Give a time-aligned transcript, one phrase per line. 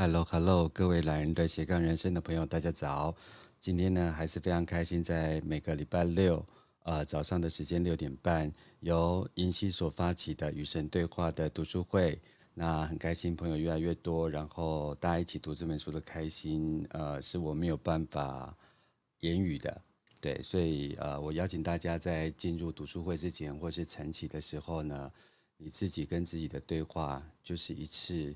[0.00, 3.12] Hello，Hello，各位懒人的斜杠人生的朋友，大家早。
[3.58, 6.46] 今天呢，还是非常开心，在每个礼拜六，
[6.84, 12.16] 呃，早上的时间六点半，由银溪所发起的与神对话的读书会。
[12.54, 18.56] 那很开心，朋友越来越多，然后大家一起读这本书的开心，呃，是我没有办法
[19.18, 19.82] 言语的。
[20.20, 25.10] 对，所以呃，我邀请大家在进入读书会之前，或是晨起的时候呢，
[25.56, 28.32] 你自己跟自己的对话，就是一次。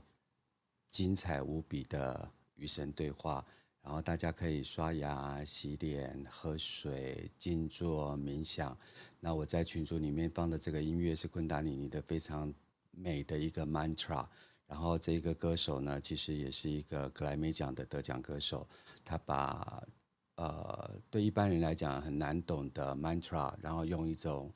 [0.92, 3.42] 精彩无比的与神对话，
[3.82, 8.76] 然后大家可以刷牙、洗脸、喝水、静坐、冥想。
[9.18, 12.52] 那我在群组里面放的这个音乐是昆达里尼的非常
[12.90, 14.26] 美的一个 mantra。
[14.66, 18.68] 然后这个歌手呢，其实也是一个格莱美奖的得奖歌手。
[19.02, 19.82] 他把
[20.34, 24.52] 呃对一般人来讲很难懂的 mantra，然后用一种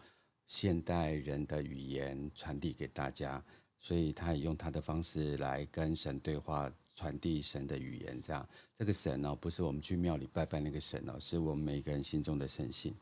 [0.47, 3.43] 现代人的语言传递给大家。
[3.79, 8.21] 所以他也用他的方式来跟神对话，传递神的语言。
[8.21, 12.95] 这样，这个神呢、哦，不是我们去庙里拜拜那个神哦，是我们每个人心中的神性。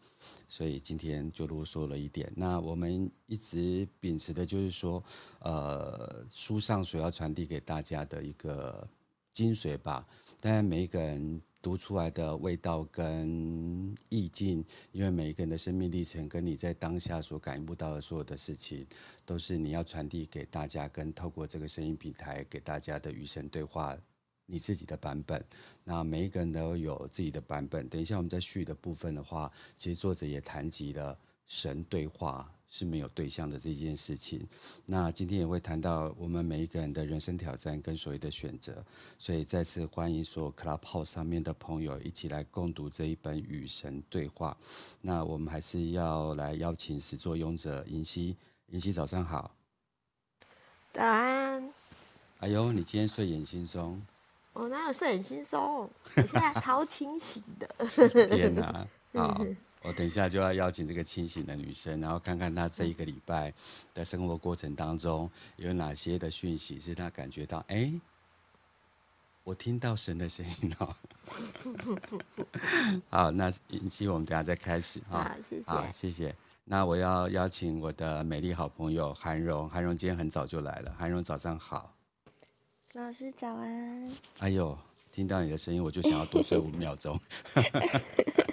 [0.48, 2.32] 所以今天就啰嗦了一点。
[2.36, 5.02] 那我们一直秉持的就是说，
[5.40, 8.86] 呃，书上所要传递给大家的一个
[9.32, 10.06] 精髓吧。
[10.40, 11.40] 当然，每一个人。
[11.64, 14.62] 读出来的味道跟意境，
[14.92, 18.86] 因为每一个人的生命历程跟你在当下所感应不到的所有的事情，
[19.24, 23.96] 都是你要传递给大家，跟透过这个声音平台给大家的与神对话，
[24.44, 25.42] 你自己的版本。
[25.84, 27.88] 那每一个人都有自己的版本。
[27.88, 32.53] 等一下我们在序的部分的话，其实作者也谈及了神对话。
[32.76, 34.44] 是没有对象的这件事情。
[34.84, 38.84] 那今天也会谈到我们每一个人的人生挑战跟所谓的选择，
[39.16, 44.56] 所以再次欢迎所有 Clubhouse 上面的朋友一起来共读这一本《与神对话》。
[45.00, 48.36] 那我们还是要来邀请始作俑者银溪，
[48.70, 49.54] 银溪早上好。
[50.92, 51.72] 早安。
[52.40, 53.96] 哎呦，你今天睡眼惺忪。
[54.52, 55.60] 我哪有睡眼惺忪？
[55.60, 57.68] 我现在 超清醒的。
[58.08, 59.40] 天哪，好。
[59.84, 63.52] 我等一下就要邀请这个清醒的女生，然后看看她这一个礼拜
[63.92, 67.92] 的生活过程当中有哪些的讯息是她感觉到，哎，
[69.42, 70.96] 我听到神的声音了。
[73.10, 75.24] 好，那银溪我们等下再开始哈。
[75.24, 75.70] 好，谢谢。
[75.70, 76.34] 好，谢谢。
[76.64, 81.94] 那我要邀请我的美丽好朋友韩荣，韩荣今天很早就来了，韩荣早上好。
[82.94, 84.10] 老师早安。
[84.38, 84.78] 哎呦，
[85.12, 87.20] 听到你的声音我就想要多睡五秒钟。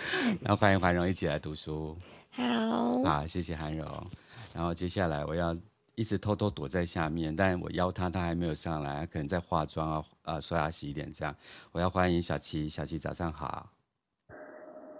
[0.40, 1.96] 然后欢迎韩荣一起来读书。
[2.32, 4.10] 好，好，谢谢韩荣。
[4.52, 5.56] 然后接下来我要
[5.94, 11.34] 一直偷偷躲在下面，但我邀他，他还没有上来，可能在化妆啊，呃，刷牙洗脸这样。
[11.72, 13.70] 我要欢迎小琪，小琪早上好。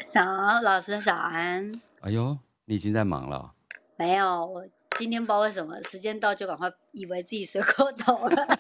[0.08, 0.22] 早，
[0.62, 1.80] 老师早安。
[2.00, 3.52] 哎呦，你已经在忙了？
[3.96, 4.66] 没有，我
[4.98, 8.58] 今天不知道为什么时间到就赶快以为自己睡过头了。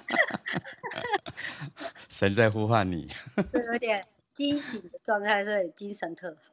[2.08, 3.06] 神在呼唤你。
[3.72, 4.06] 有点。
[4.36, 6.52] 惊醒的状态，所以精神特好。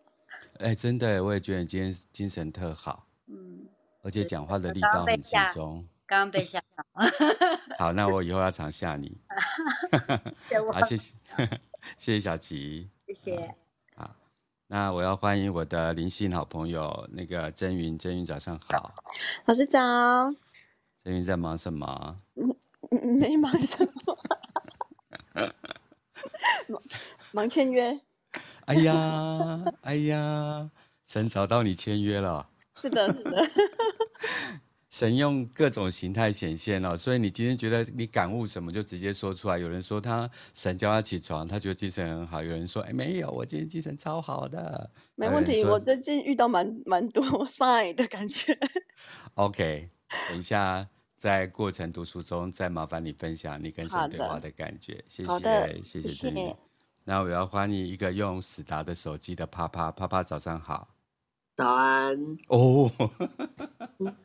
[0.59, 3.05] 哎、欸，真的，我也觉得你今天精神特好。
[3.27, 3.67] 嗯，
[4.01, 5.85] 而且讲话的力道很轻松。
[6.05, 6.85] 刚刚被吓到。
[7.77, 9.17] 好，那我以后要常吓你。
[10.71, 11.15] 好，谢谢，
[11.97, 12.89] 谢谢小琪。
[13.07, 13.55] 谢谢。
[13.95, 14.15] 好，
[14.67, 18.95] 那我要欢迎我的灵性好朋友那个真云，真云早上好。
[19.45, 19.79] 老师早。
[21.03, 22.21] 真云在忙什么？
[22.89, 24.17] 没忙什么。
[27.33, 27.99] 忙签约，
[28.65, 30.69] 哎呀， 哎呀，
[31.03, 32.47] 神找到你签约了。
[32.79, 33.41] 是的，是的。
[34.91, 39.57] 神用各种形态显现了，所以你今天觉得你感悟什么，就直接说出来。
[39.57, 44.91] 有人说他神叫他起床，他觉得精神很好；有人说，哎，没有，我今天精神超好的。
[45.15, 48.55] 没问题，我最近遇到蛮蛮多 sign 的感觉。
[49.33, 49.89] OK，
[50.29, 55.03] 等一下在过程读书中再麻烦你分享你跟神对话的感觉。
[55.07, 56.55] 谢谢，谢谢真宇。
[57.05, 60.87] 那我要欢迎一个用史达的手机的啪啪啪啪，早上好，
[61.55, 62.89] 早安哦。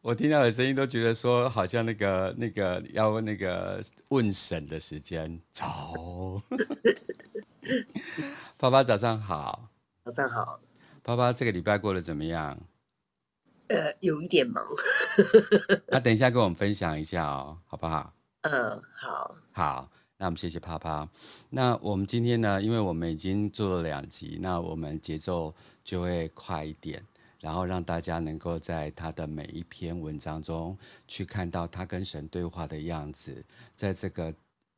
[0.00, 5.40] 我听到的声音都觉得说，好像那个那个要那个问神的时间。
[5.50, 6.40] 早，
[8.56, 9.68] 啪啪早上好，
[10.04, 10.60] 早上好。
[11.02, 12.56] 啪啪这个礼拜过得怎么样？
[13.68, 14.64] 呃，有一点忙。
[15.88, 18.14] 那等一下跟我们分享一下哦，好不好？
[18.42, 19.90] 嗯，好，好。
[20.22, 21.08] 那我们谢谢啪啪。
[21.50, 25.52] 那我们今天呢，因为我们已经做了两集，那我们节奏
[25.82, 27.04] 就会快一点，
[27.40, 30.78] 然后让大家能够在他的每一篇文章中
[31.08, 34.32] 去看到他跟神对话的样子，在这个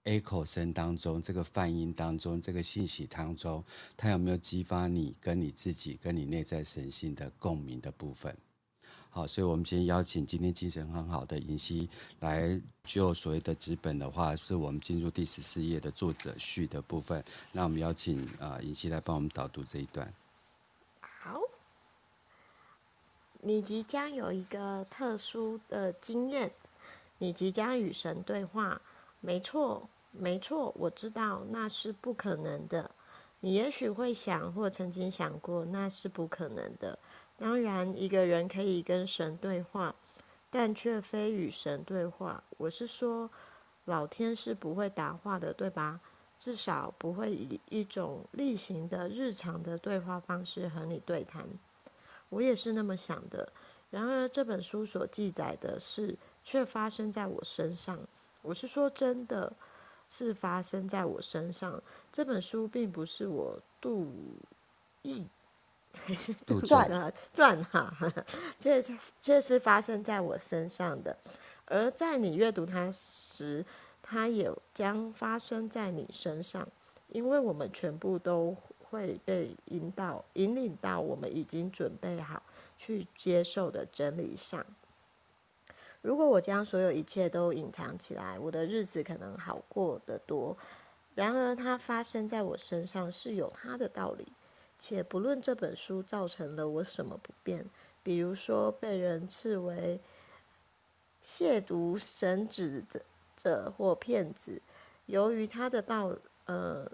[0.05, 3.63] echo 声当中，这个泛音当中，这个信息当中，
[3.99, 8.35] 他有没有激发你跟你自己、跟你内在神性的共鸣的部分？
[9.15, 11.89] 好，所以我们先邀请今天精神很好的银希
[12.19, 17.23] 来就所谓的纸本的话，是我们进入第十四页的作者序的部分。
[17.53, 20.13] 那我们邀请啊银希来帮我们导读这一段。
[20.99, 21.41] 好，
[23.41, 26.53] 你即将有一个特殊的经验，
[27.19, 28.83] 你即将与神对话。
[29.21, 32.91] 没错，没错，我知道那是不可能的。
[33.39, 36.99] 你也许会想，或曾经想过，那是不可能的。
[37.37, 39.95] 当然，一个人可以跟神对话，
[40.51, 42.43] 但却非与神对话。
[42.59, 43.31] 我是说，
[43.85, 46.01] 老天是不会答话的，对吧？
[46.39, 51.47] 至少不会以一种例行的、日常的对话方式和你对谈。
[52.29, 53.53] 我也是那么想的。
[53.91, 57.99] 然而，这本书所记载的事却发生在我身上。
[58.43, 59.53] 我是说，真的
[60.09, 61.83] 是发生在我身上。
[62.13, 64.11] 这本书并不是我杜
[65.03, 65.27] 意。
[66.05, 67.93] 还是杜撰撰哈，
[68.59, 71.17] 确实确实发生在我身上的，
[71.67, 73.65] 而在你阅读它时，
[74.03, 76.69] 它也将发生在你身上，
[77.09, 82.43] 因为我们全部都会被引导、引领到我们已经准备好
[82.77, 84.65] 去接受的真理上。
[86.03, 90.55] 如果我将所有一切都隐藏起来，我的日子可能好过得多。
[91.15, 94.27] 然而，它发生在我身上是有它的道理。
[94.79, 97.65] 且不论这本书造成了我什么不便，
[98.03, 99.99] 比如说被人斥为
[101.25, 102.85] 亵渎神旨
[103.37, 104.61] 者或骗子，
[105.07, 106.91] 由于他的道，呃，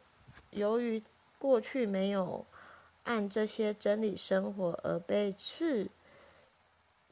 [0.51, 1.03] 由于
[1.39, 2.47] 过去没有
[3.03, 5.89] 按这些真理生活而被斥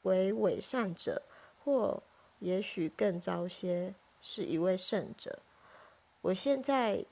[0.02, 1.22] 为伪善者，
[1.64, 2.02] 或
[2.38, 5.40] 也许更糟些，是一位圣者。
[6.20, 7.04] 我现在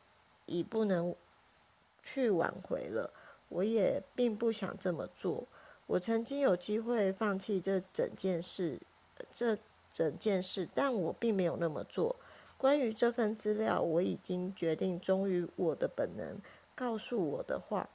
[0.44, 1.16] 已不能
[2.02, 3.12] 去挽回了。
[3.48, 5.44] 我也并不想这么做。
[5.86, 8.80] 我曾经有机会放弃这整件事，
[9.32, 9.56] 这
[9.92, 12.16] 整件事，但我并没有那么做。
[12.58, 16.40] 关于这份资料，我已经决定忠于我的本能，
[16.74, 17.88] 告诉我的话，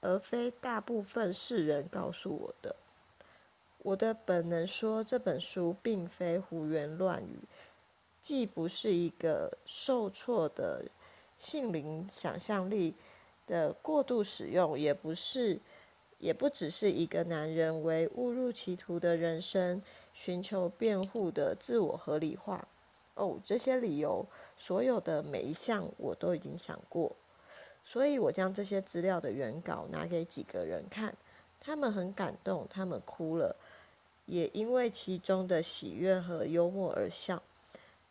[0.00, 2.76] 而非大部分世人告诉我的。
[3.82, 7.40] 我的本能说，这本书并非胡言乱语，
[8.22, 10.84] 既不是一个受挫的
[11.36, 12.94] 心灵想象力。
[13.50, 15.58] 的过度使用，也不是，
[16.18, 19.82] 也不只是一个男人为误入歧途的人生
[20.14, 22.68] 寻求辩护的自我合理化。
[23.14, 24.24] 哦，这些理由，
[24.56, 27.14] 所有的每一项我都已经想过，
[27.84, 31.12] 所以我将这些资料的原稿拿给几个人看，
[31.60, 33.56] 他们很感动，他们哭了，
[34.26, 37.42] 也因为其中的喜悦和幽默而笑。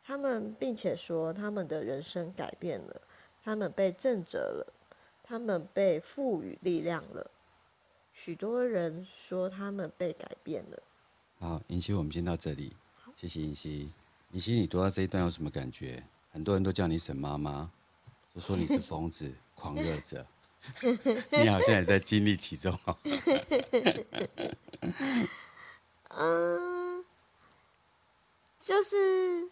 [0.03, 3.01] 他们并且说，他们的人生改变了，
[3.44, 4.74] 他们被震慑了。
[5.30, 7.30] 他们被赋予力量了，
[8.12, 10.81] 许多人说他们被改变了。
[11.38, 12.76] 好，银希，我们先到这里。
[13.16, 13.92] 谢谢银希。
[14.31, 16.04] 银希，你读到这一段有什么感觉？
[16.31, 17.70] 很多人都叫你沈妈妈，
[18.34, 20.26] 都说你是疯子、狂热者。
[21.30, 22.75] 你好像也在经历其中。
[26.10, 27.06] 嗯，
[28.60, 29.48] 就是，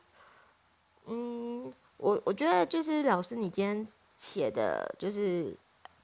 [1.06, 5.56] 嗯，我我觉得就是老师，你今天写的就是。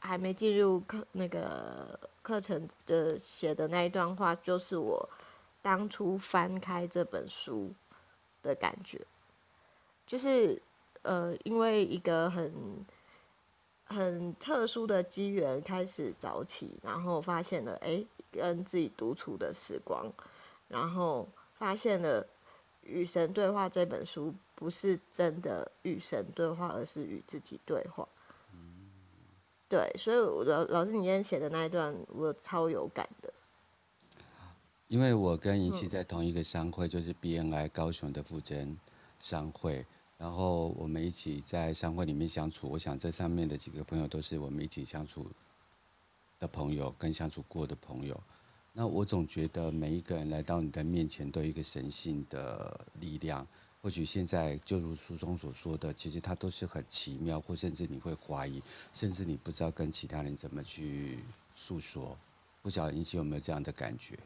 [0.05, 5.09] 还没进入课那个课程的写的那一段话，就是我
[5.61, 7.73] 当初翻开这本书
[8.41, 8.99] 的感觉，
[10.05, 10.61] 就是
[11.03, 12.85] 呃，因为一个很
[13.85, 20.11] 很特殊的机缘开始早起，然后发现了哎，跟自己独处的时光，
[20.67, 22.21] 然后发现了
[22.81, 28.05] 《与神对话》这本书不是真的与神对话，而是与自己对话。
[29.73, 33.33] 对，所以老老师，你今天写的那一段，我超有感的。
[34.87, 38.77] 因为我跟银希在同一个商会，就是 BNI 高雄的复振
[39.19, 39.83] 商会，
[40.15, 42.69] 然后我们一起在商会里面相处。
[42.69, 45.25] 我想这上面的几个朋友都是我们一起相处
[46.37, 48.21] 的朋友，跟相处过的朋友。
[48.73, 53.47] 那我总觉得每一个人来到你的面前，都有一个神性的力量。
[53.83, 58.63] 或许现在就如书中所说的，其实它都是很奇妙，或甚至你会怀疑，
[58.93, 61.19] 甚至你不知道跟其他人怎么去
[61.53, 62.17] 诉说。
[62.61, 64.17] 不晓得引起有没有这样的感觉？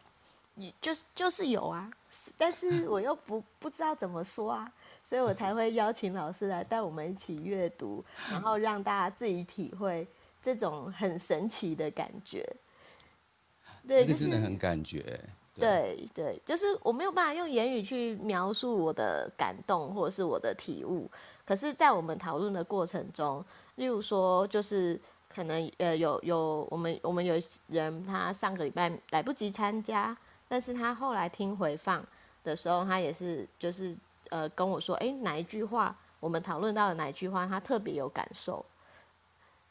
[0.53, 1.91] 你就是就是有啊，
[2.37, 4.71] 但是我又不不知道怎么说啊，
[5.09, 10.07] 所以我才会邀请老师来带我们一起阅读，然后让大家自己体会
[10.43, 12.47] 这种很神奇的感觉。
[13.87, 15.19] 对，这真的很感觉。
[15.59, 16.09] 对。
[16.13, 21.09] 对，就是我没有办法用言语去描述我的感动或者是我的体悟，
[21.45, 23.43] 可是，在我们讨论的过程中，
[23.75, 24.99] 例如说，就是
[25.29, 27.35] 可能呃有有我们我们有
[27.67, 32.03] 人他上个礼拜来不及参加，但是他后来听回放
[32.43, 33.95] 的时候，他也是就是
[34.29, 38.65] 呃跟我说，哎，哪一句话我们讨论到的哪一句话，他特别有感受。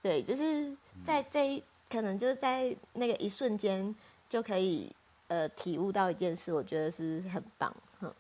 [0.01, 0.73] 对，就是
[1.05, 3.93] 在这一可能就是在那个一瞬间
[4.29, 4.95] 就可以
[5.29, 7.75] 呃体悟到一件事，我觉得是很棒。
[8.01, 8.13] 哼，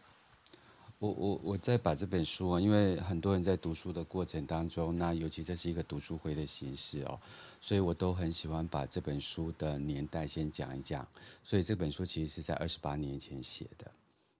[0.99, 7.21] 我我我再把这本书啊，因为很多人在读书的过程当中，那尤其这是一个读书会的形式哦，
[7.61, 11.07] 所以我都很喜欢把这本书的年代先讲一讲。
[11.45, 13.91] 所以这本书其实是在二十八年前写的，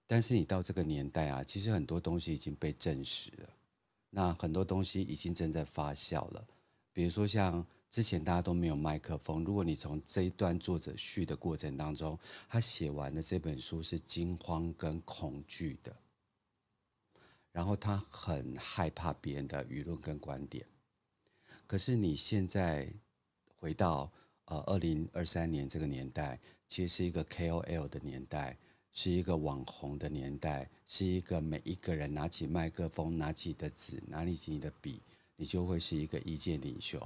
[0.07, 3.49] 但是你到这个年代啊，其实很多东西已经被证实了，
[4.09, 6.43] 那很多东西已经正在发酵了。
[6.91, 7.63] 比如说，像
[7.97, 9.43] 之前大家都没有麦克风。
[9.43, 12.15] 如果你从这一段作者序的过程当中，
[12.47, 15.97] 他写完的这本书是惊慌跟恐惧的，
[17.51, 20.63] 然后他很害怕别人的舆论跟观点。
[21.65, 22.87] 可是你现在
[23.55, 24.11] 回到
[24.45, 28.55] 呃二零二三年这个年代，其实是一个 KOL 的年代，
[28.91, 35.01] 是一个网红的年代，是一个每一个人拿起麦克风、拿起的纸、拿起你的笔。
[35.39, 36.99] 你就会是一个意见领袖，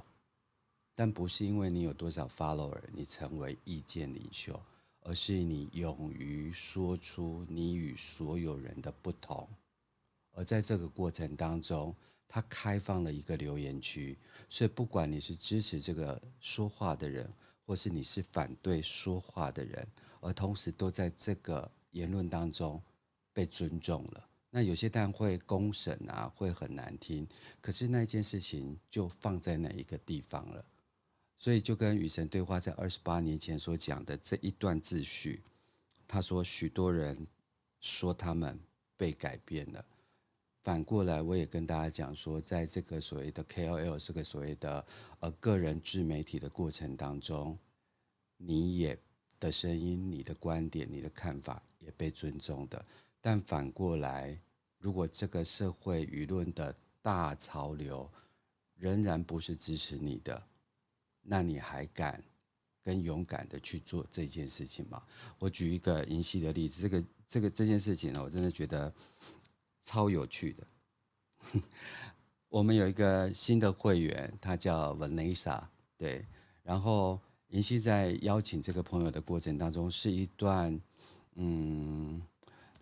[0.93, 4.62] 但不是因为你有多少 follower，你成为意见领袖，
[5.01, 9.48] 而是你勇于说出你与所有人的不同。
[10.33, 11.95] 而在这个过程当中，
[12.27, 14.17] 他开放了一个留言区，
[14.50, 17.29] 所以不管你是支持这个说话的人，
[17.65, 19.88] 或是你是反对说话的人，
[20.19, 22.81] 而同时都在这个言论当中
[23.33, 24.27] 被尊重了。
[24.50, 27.27] 那有些当然会公审啊，会很难听。
[27.62, 30.65] 可是那件事情就放在哪一个地方了？
[31.41, 35.41] 所以就跟雨神对话在二十八年前所讲的这一段自序，
[36.07, 37.25] 他说许多人
[37.79, 38.60] 说他们
[38.95, 39.83] 被改变了。
[40.62, 44.86] 反过来，我也跟大家讲说，在这个所谓的 KOL 这个所谓的
[45.19, 47.57] 呃个人自媒体的过程当中，
[48.38, 48.95] 你也
[49.39, 52.86] 的声音、你的观点、你的看法也被尊重的。
[53.19, 54.39] 但反过来，
[54.77, 58.07] 如果这个社会舆论的大潮流
[58.75, 60.43] 仍然不是支持你的，
[61.21, 62.23] 那你还敢
[62.81, 65.01] 跟勇敢的去做这件事情吗？
[65.39, 68.93] 我举一个银溪的例子，这个这个这件事情呢，我真的觉得
[69.81, 70.67] 超有趣的。
[72.49, 75.63] 我们有一个新的会员，他叫 Vanessa，
[75.97, 76.25] 对，
[76.63, 80.79] 然后银溪在邀请这个朋友的过程当中，是一段
[81.35, 82.21] 嗯。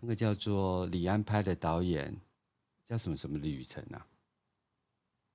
[0.02, 2.18] 那个叫做李安拍的导演
[2.86, 4.06] 叫什么什么旅程啊？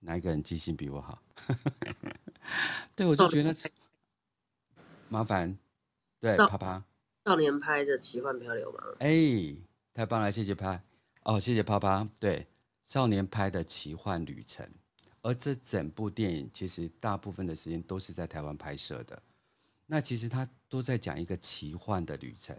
[0.05, 1.21] 哪一个人记性比我好？
[2.95, 3.53] 对，我就觉得
[5.09, 5.57] 麻烦。
[6.19, 6.83] 对，啪啪
[7.25, 8.79] 少年拍的奇幻漂流吗？
[8.99, 9.55] 哎，
[9.93, 10.81] 太棒了，谢谢拍。
[11.23, 12.07] 哦，谢谢啪啪。
[12.19, 12.47] 对，
[12.85, 14.67] 少年拍的奇幻旅程，
[15.21, 19.21] 而这整部电影其实大部分的时间都是在台湾拍摄的。
[19.87, 22.55] 那其实他都在讲一个奇幻的旅程。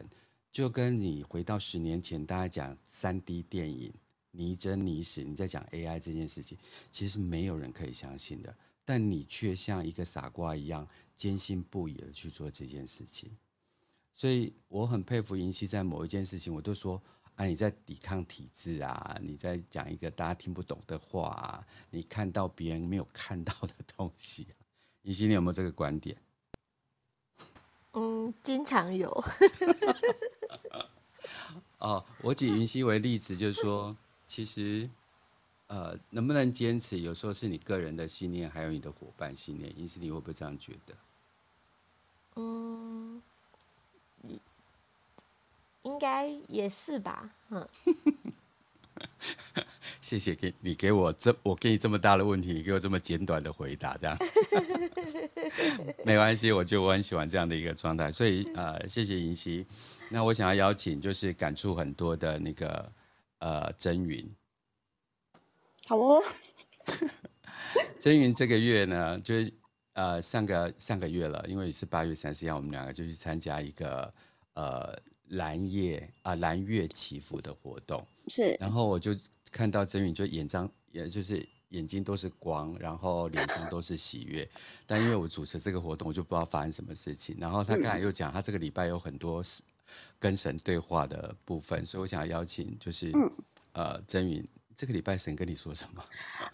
[0.52, 3.92] 就跟你回到十年前，大家讲三 D 电影
[4.36, 6.58] 拟真拟实，你在讲 AI 这件事情，
[6.92, 13.30] 其实没有人可以相信的，但你却像一个傻瓜一样坚信不疑的去做这件事情。
[14.14, 17.02] 所以我很佩服银溪，在某一件事情，我都说
[17.34, 24.46] 啊，你在抵抗体制啊，你在讲一个大家听不懂的话啊，你看到别人没有看到的东西。
[25.02, 26.16] 银溪，你有没有这个观点？
[27.92, 29.10] 嗯，经常有。
[31.78, 33.94] 哦，我举云溪为例子，就是说，
[34.26, 34.88] 其实，
[35.68, 39.73] 呃，能不能坚持，有时候是你个人的信念，还有你的伙伴信念。
[39.78, 40.95] 银溪，你会不会这样觉得？
[42.37, 43.23] 嗯，
[45.83, 47.30] 应该也是吧。
[47.50, 47.68] 嗯。
[50.00, 54.16] 谢谢给你给我这我给你这么大的问题，你给我这么简短的回答，这样
[56.04, 59.66] 没关系，我就我很喜欢这样的一个状态，所以呃，谢谢银溪。
[60.09, 62.90] 那我想要邀请就是感触很多的那个
[63.46, 64.28] 呃真云，
[65.86, 66.20] 好哦。
[68.00, 69.52] 真云这个月呢，就是
[69.92, 74.12] 呃上个上个月了，因为是八月三十一号，我们两个就去参加一个
[74.54, 74.98] 呃
[75.28, 79.14] 蓝夜啊蓝月祈福的活动，是，然后我就。
[79.52, 84.46] 看到真云就眼张，也就是眼睛都是光，然后脸上都是喜悦。
[84.86, 87.34] 但因为我主持这个活动，我就不知道发生什么事情。
[87.38, 89.42] 然后他刚才又讲，他这个礼拜有很多
[90.18, 93.30] 跟神对话的部分，所以我想要邀请，就是、嗯、
[93.72, 96.04] 呃真云，这个礼拜神跟你说什么？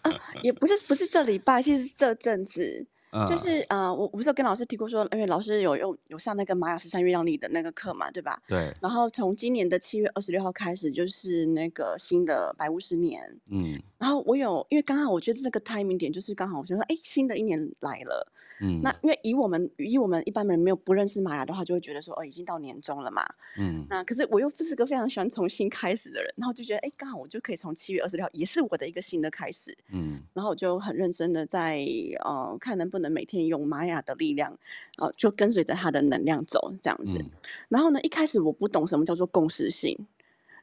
[0.03, 0.11] 啊、
[0.43, 2.87] 也不是不是这礼拜，其实这阵子
[3.29, 8.43] 就是呃，我我不是有跟老师提过说，因为老师有用有上那个玛雅十三月亮历的那个课嘛，对吧？
[8.47, 8.75] 对。
[8.81, 13.39] 然后从今年的七月二十六号开始，就是那个新的白巫师年。
[13.51, 13.81] 嗯。
[14.03, 18.33] 然后我有，因为刚好我觉得这个 timing 点就是刚好，我就说，哎，新的一年来了。
[18.61, 18.81] 嗯。
[18.83, 23.25] 那因为以我们以我们一般人没有不认识玛雅的话，就会觉得说，哦，已经到年终了嘛。
[23.57, 23.87] 嗯。
[23.89, 29.79] 那可是我又不是个非常喜欢重新开始的人，然后就觉得，哎，刚好我就可以从七月二十六号，也是我的一个新的开始。
[29.93, 30.21] 嗯。
[30.35, 31.87] 然后我就很认真的在
[32.25, 33.13] 呃看能不能。
[33.13, 34.59] 每天用玛雅的力量，
[34.97, 37.19] 呃，就跟随着他的能量走这样子。
[37.19, 37.31] 嗯、
[37.69, 40.07] 然后呢，一开始我不懂什么叫做共识性，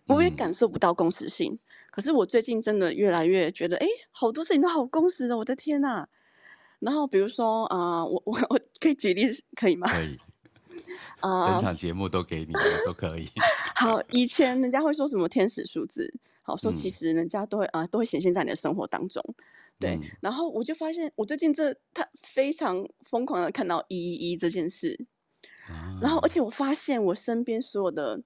[0.08, 1.60] 我也感受不到共识性。
[2.00, 6.08] 嗯、可是我最近真的越来越觉得，哎，好多事情都好共识的，我的天呐！
[6.80, 9.86] 然后比如说啊、呃，我我我可以举例可以吗？
[9.92, 10.18] 可以。
[11.20, 12.54] 啊、呃，整场节目都给你，
[12.86, 13.28] 都可以。
[13.76, 19.22] 好，以前人家会说什么天使数字，好说其实人家都会啊、都会显现在你的生活当中。
[19.78, 25.06] 对，嗯、然后我就发现，我最近这他非常疯狂的看到一一一这件事，
[25.68, 28.22] 啊、然后而且我发现我身边所有的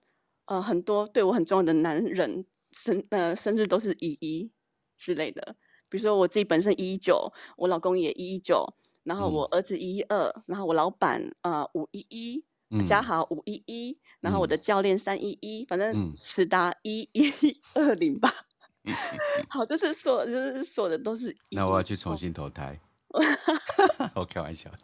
[0.45, 4.51] 呃很多对我很重要的男人生呃生日都是一一
[4.97, 5.55] 之类的，
[5.89, 12.45] 比如说我自己本身一一九，我老公也一一九，然后我儿子一一二，然后我老板呃五一一，
[12.85, 17.31] 嘉豪五一一，然后我的教练三一一，反正直达一一
[17.75, 18.33] 二零吧。
[19.47, 21.33] 好，就是说，就是说的都是。
[21.51, 22.79] 那我要去重新投胎。
[24.15, 24.79] 我开玩笑的。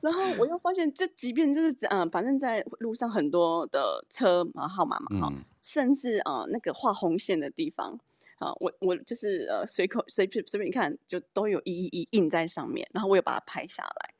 [0.00, 7.98] 然后我又发现，就即便就是嗯、呃，反正在路上很多的车嘛号码嘛，哈、嗯，甚至啊、呃、那个画红线的地方
[8.38, 14.14] 啊，我我就是呃随口随便随便看，就都有一一一印在上面，然后我也把它拍下来，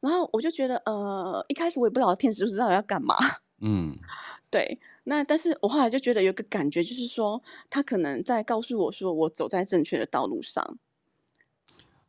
[0.00, 3.16] 然后我就觉得呃一开始我也不知道天使就是到底要干嘛，
[3.60, 3.98] 嗯，
[4.50, 4.78] 对。
[5.06, 10.78] 那但是我后来就觉得有个感觉，就是说他可能在告诉我说，我走在正确的道路上，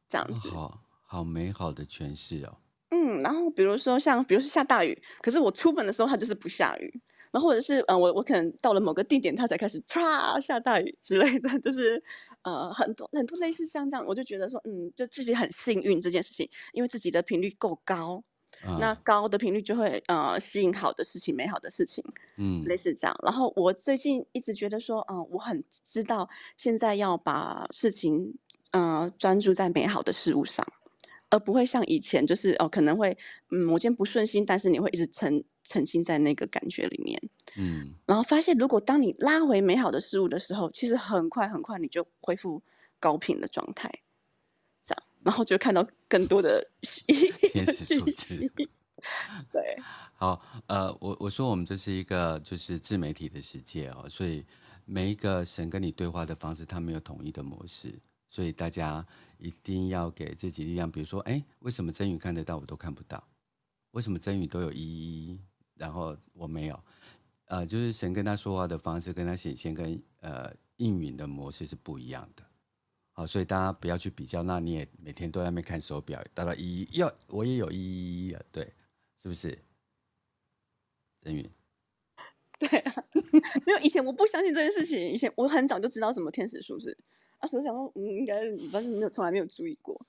[0.08, 0.48] 这样子。
[0.48, 0.80] 好
[1.16, 2.58] 好美好的诠释哦。
[2.90, 12.04] 嗯，然后比如说像，比如说下大雨，可是我出门的时候它就是不下雨，然后或者是嗯，我我可能到了某个地点，它才开始唰下大雨之类的，就是
[12.44, 18.24] 呃很多很多类似像这样，我就觉得说，嗯，就自己很幸运这件事情，因为自己的频率够高。
[18.80, 22.02] 那高的频率就会呃吸引好的事情、美好的事情，
[22.38, 23.14] 嗯，类似这样。
[23.22, 28.38] 然后我最近一直觉得说，嗯、呃，我很知道现在要把事情
[28.72, 30.66] 呃专注在美好的事物上，
[31.36, 33.18] 而不会像以前就是哦、呃、可能会
[33.50, 37.22] 嗯某件不顺心，但是你会一直沉沉浸在那个感觉里面，
[37.58, 37.94] 嗯。
[38.06, 42.64] 然后发现如果当你拉回美好的事物的时候，其实很快很快你就恢复
[43.00, 43.92] 高频的状态。
[44.84, 46.70] 这样然后就看到更多的
[47.52, 48.52] 天使数字，
[49.52, 49.78] 对，
[50.16, 54.46] 好，呃，我我说我们这是一个就是自媒体的世界哦，所以
[54.86, 59.06] 每一个神跟你对话的方式，它没有统一的模式，所以大家
[59.38, 60.92] 一定要给自己力量。
[60.92, 63.24] 比如说，哎，为什么真宇看得到，我都看不到？
[63.92, 65.40] 为什么真宇都有一一，
[65.76, 66.84] 然后我没有？
[67.46, 72.44] 呃，就是神跟他说话的方式，跟他显现跟呃应允的模式是不一样的。
[73.14, 74.44] 好，所以大家不要去比较。
[74.44, 78.64] 那你也每天都在那边看手表，达到一一，要我也有一一一啊，对，
[79.22, 79.58] 是不是？
[81.22, 81.50] 真宇，
[82.60, 83.04] 对啊，
[83.66, 85.10] 没有以前我不相信这件事情。
[85.10, 86.98] 以前我很早就知道什么天使数字，
[87.46, 90.00] 啊，所以想说，嗯，应该反正没有，从来没有注意过，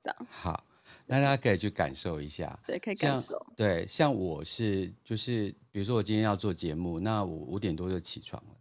[0.00, 0.26] 这样。
[0.30, 0.64] 好，
[1.06, 3.44] 那大家可以去感受一下，对，可以感受。
[3.56, 8.56] 对，像我是就是，比如说我今天要做节目，那我五点多就起床了，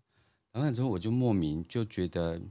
[0.51, 2.41] 然后之后我就莫名就觉得。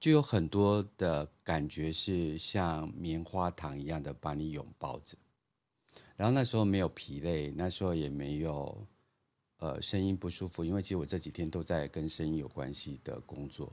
[0.00, 5.16] 就有很多的感觉是像棉花糖一样的把你拥抱着，
[6.14, 8.86] 然后那时候没有疲累，那时候也没有
[9.60, 13.72] 呃声音不舒服，因为其实我这几天都在跟声音有关系的工作，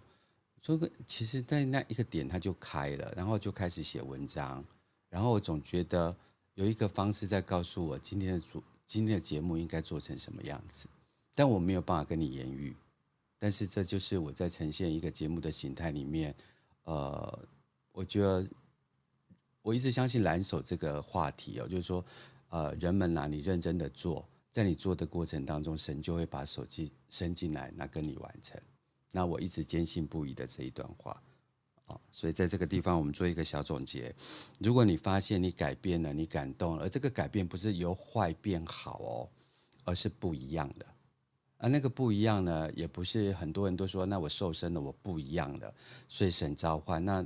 [0.62, 4.64] 所以其实，在那一个点它就开了，然后就开始写文章，
[5.10, 6.16] 然后我总觉得
[6.54, 10.88] 有一个方式在告诉我今天的主今天的节目应该做成什么样子，
[11.34, 12.76] 但我没有办法跟你言语。
[13.40, 16.36] 但是这就是我在呈现一个节目的形态里面，
[16.84, 17.40] 呃，
[17.92, 18.48] 我觉得
[19.64, 22.06] 我一直相信蓝手这个话题哦，就是说，
[22.50, 28.62] 呃，人们呐，你认真的做，在你做的过程当中，神就会把手机伸进来，那跟你完成。
[29.12, 31.22] 那我一直坚信不疑的这一段话，
[31.88, 34.14] 哦，所以在这个地方我们做一个小总结。
[34.60, 39.30] 如果你发现你改变了，你感动了，而这个改变不是由坏变好哦，
[39.84, 40.86] 而是不一样的。
[41.58, 45.74] 啊，那个不一样呢，也不是很多人都说，那我瘦身了，我不一样了，
[46.08, 47.04] 所以神召唤。
[47.06, 47.24] 那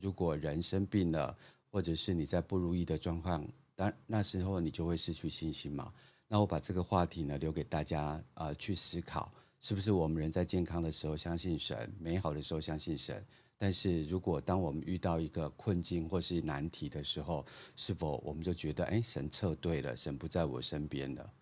[0.00, 1.34] 如果人生病了，
[1.70, 5.92] 或者是你在不如意的状况，当那时候你就会失去信心嘛。
[6.26, 13.24] 那我把这个话题呢留给大家啊、去思考，是不是我们人在健康的时候相信神，美好的时候相信神？
[13.56, 17.44] 但是如果当我们遇到一个困境或是难题的时候，
[17.74, 21.32] 是否我们就觉得，哎，神撤退了，神不在我身边了？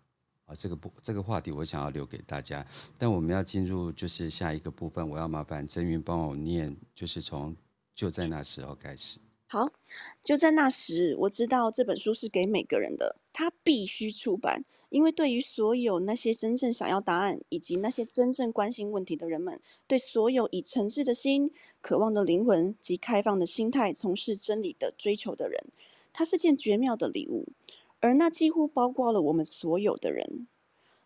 [0.46, 2.66] 啊，这个不，这个话题我想要留给大家。
[2.96, 7.55] 但我们要进入就是下一个部分，我要麻烦曾云帮我念，就是从
[7.94, 9.18] 就在那时候开始。
[9.48, 9.70] 好，
[10.22, 14.64] 就在那时，我知道这本书是给每个人的，它必须出版。
[14.96, 25.66] 因为对于所有那些真正想要答案，以及那些真正关心问题的人们，对所有以诚挚的心、渴望的灵魂及开放的心态从事真理的追求的人，
[26.14, 27.44] 它是件绝妙的礼物。
[28.00, 30.46] 而那几乎包括了我们所有的人，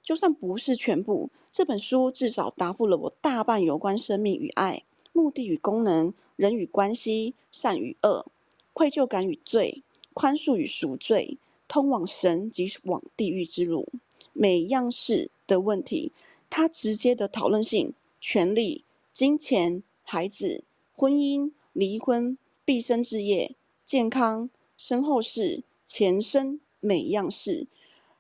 [0.04, 8.24] 就算不是全部，这本书至少答复了我大半有关生命与爱、目的与功能、人与关系、善与恶、
[8.72, 9.82] 愧疚感与罪、
[10.14, 11.38] 宽恕与赎罪。
[11.70, 13.92] 通往神及往地狱之路，
[14.32, 16.10] 每样事的问题，
[16.50, 23.54] 它直接的讨论性、权力、金钱、孩子、婚姻、离婚、毕生置业、
[23.84, 27.68] 健康、身后事、前生，每样事，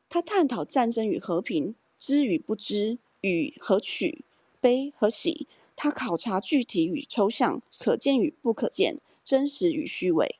[0.08, 4.24] 它探讨战争与和平，知与不知，与和取，
[4.60, 10.39] 悲和喜，它考察具体与抽象，可见与不可见，真实与虚伪。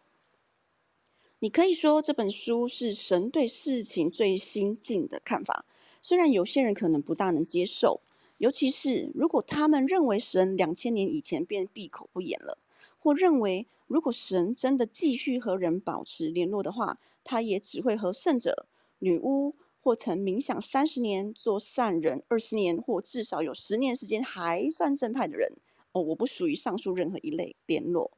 [1.42, 5.64] 你可以说这本书是神对事情最新进的看法，
[6.02, 8.02] 虽然有些人可能不大能接受，
[8.36, 12.58] 尤其是如果他们认为神两千年以前便闭口不言了，
[12.98, 18.66] 或认为如果神真的继续和人保持联络的话，他也只会和圣者、
[18.98, 25.54] 女巫或曾冥想三十年、做善人二十年，或至少有十年时间还算正派的人。
[25.92, 28.10] 哦，我不属于上述任何一类联络，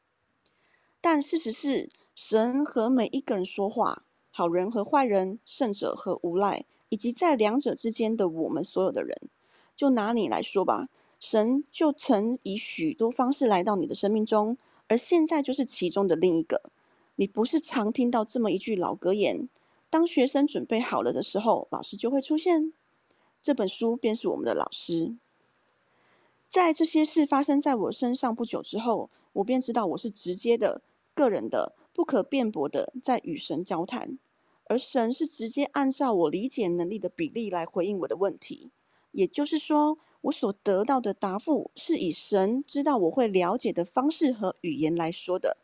[1.00, 1.88] 但事实是。
[2.14, 9.16] 神和每一个人说话，好人和坏人，圣者和无赖，以及在两者之间的我们所有的人，
[9.75, 16.62] 就拿你来说吧，神就曾以许多方式来到你的生命中，而现在就是其中的另一个。
[17.16, 19.48] 你不是常听到这么一句老格言：
[19.88, 22.72] 当学生准备好了的时候，老师就会出现。
[23.40, 25.16] 这本书便是我们的老师。
[26.46, 30.83] 在这些事发生在我身上不久之后，我便知道我是直接的、
[31.14, 31.75] 个人的。
[31.94, 34.18] 不可辩驳的在与神交谈，
[34.64, 38.70] 而神是直接按照我理解能力的比例来回应我的问题。
[39.11, 45.59] 也就是说，我所得到的答复是以神知道我会了解的方式和语言来说的。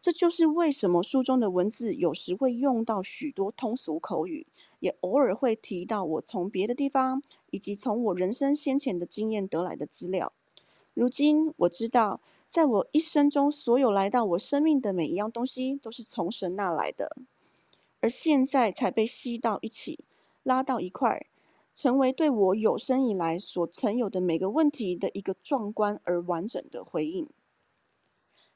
[0.00, 4.46] 这就是为什么书中的文字有时会用到许多通俗口语，
[4.80, 10.32] 也偶尔会提到我从别的地方以及从我人生先前的经验得来的资料。
[10.94, 12.22] 如今我知道。
[12.54, 17.16] 在我一生中，所有来到我生命的每一样东西，都是从神那来的，
[17.98, 20.04] 而现在才被吸到一起，
[20.44, 21.26] 拉到一块，
[21.74, 27.28] 成为对我有生以来所曾有的每个问题的一个壮观而完整的回应。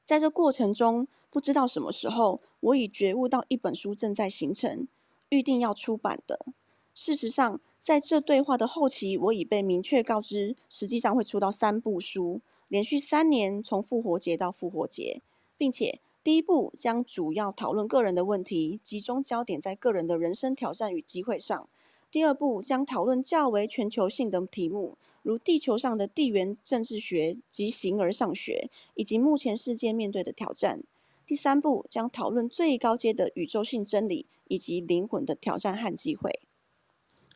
[0.06, 4.86] 在这过程中，不知道什么时候，我已觉悟到一本书正在形成，
[5.30, 6.46] 预定要出版的。
[6.94, 12.40] 事实上，在这对话的后期，我已被明确告知，实际上会出到三部书。
[12.68, 15.22] 连续三年，从复活节到复活节，
[15.56, 21.68] 并且第一步将主要讨论个人的问题，集中焦点在个人的人生挑战与机会上；
[22.10, 30.80] 第二步将讨论较为全球性的题目，如地球上的地缘政治学及形而上学，以及目前世界面对的挑战；
[31.24, 36.40] 第三步将讨论最高阶的宇宙性真理以及灵魂的挑战和机会。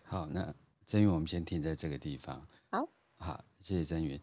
[0.03, 2.47] 好，那曾云，我们先停在这个地方。
[2.71, 4.21] 好，好，谢谢曾云。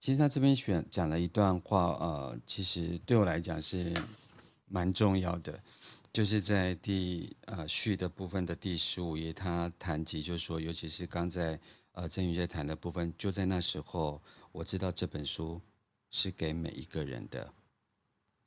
[0.00, 3.92] 其实他这边选讲了一段话，呃，其实对我来讲是
[4.68, 5.60] 蛮重要的，
[6.12, 11.58] 就是在第呃序的部分的第十五页，他谈及就是说，尤其是刚在
[11.92, 15.60] 呃曾宇在谈的部分，就在那时候，我知道这本书
[16.10, 17.52] 是给每一个人的，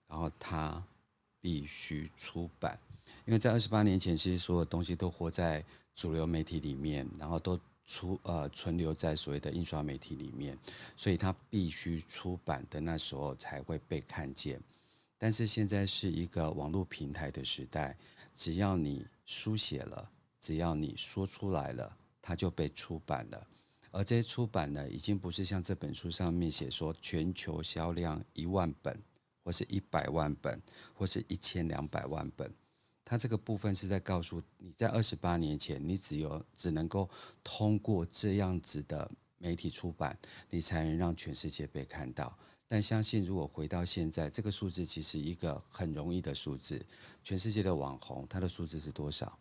[0.07, 0.81] 然后他
[1.41, 2.79] 必须出版，
[3.25, 7.59] 因为在二十八年前，其实所有东西都活在主流媒体里面，然后都。
[7.91, 10.57] 出呃存留在所谓的印刷媒体里面，
[10.95, 14.61] 所以它必须出版的那时候才会被看见。
[15.17, 17.97] 但是现在是一个网络平台的时代，
[18.33, 23.45] 只要你书写了，只要你说出来了，它就被出版了。
[23.91, 28.97] 而这些出版呢，已经不是像这本书上面写说全球销量一万本，
[29.43, 30.61] 或是一百万本，
[30.93, 32.49] 或是一千两百万本。
[33.11, 37.09] 它这个部分是在告诉你，在二十八年前，你只有只能够
[37.43, 40.17] 通过这样子的媒体出版，
[40.49, 42.33] 你才能让全世界被看到。
[42.69, 46.81] 但相信，如果回到现在，这个数字其实一个很容易的数字。
[47.21, 49.37] 全世界的网红，他的数字是多少？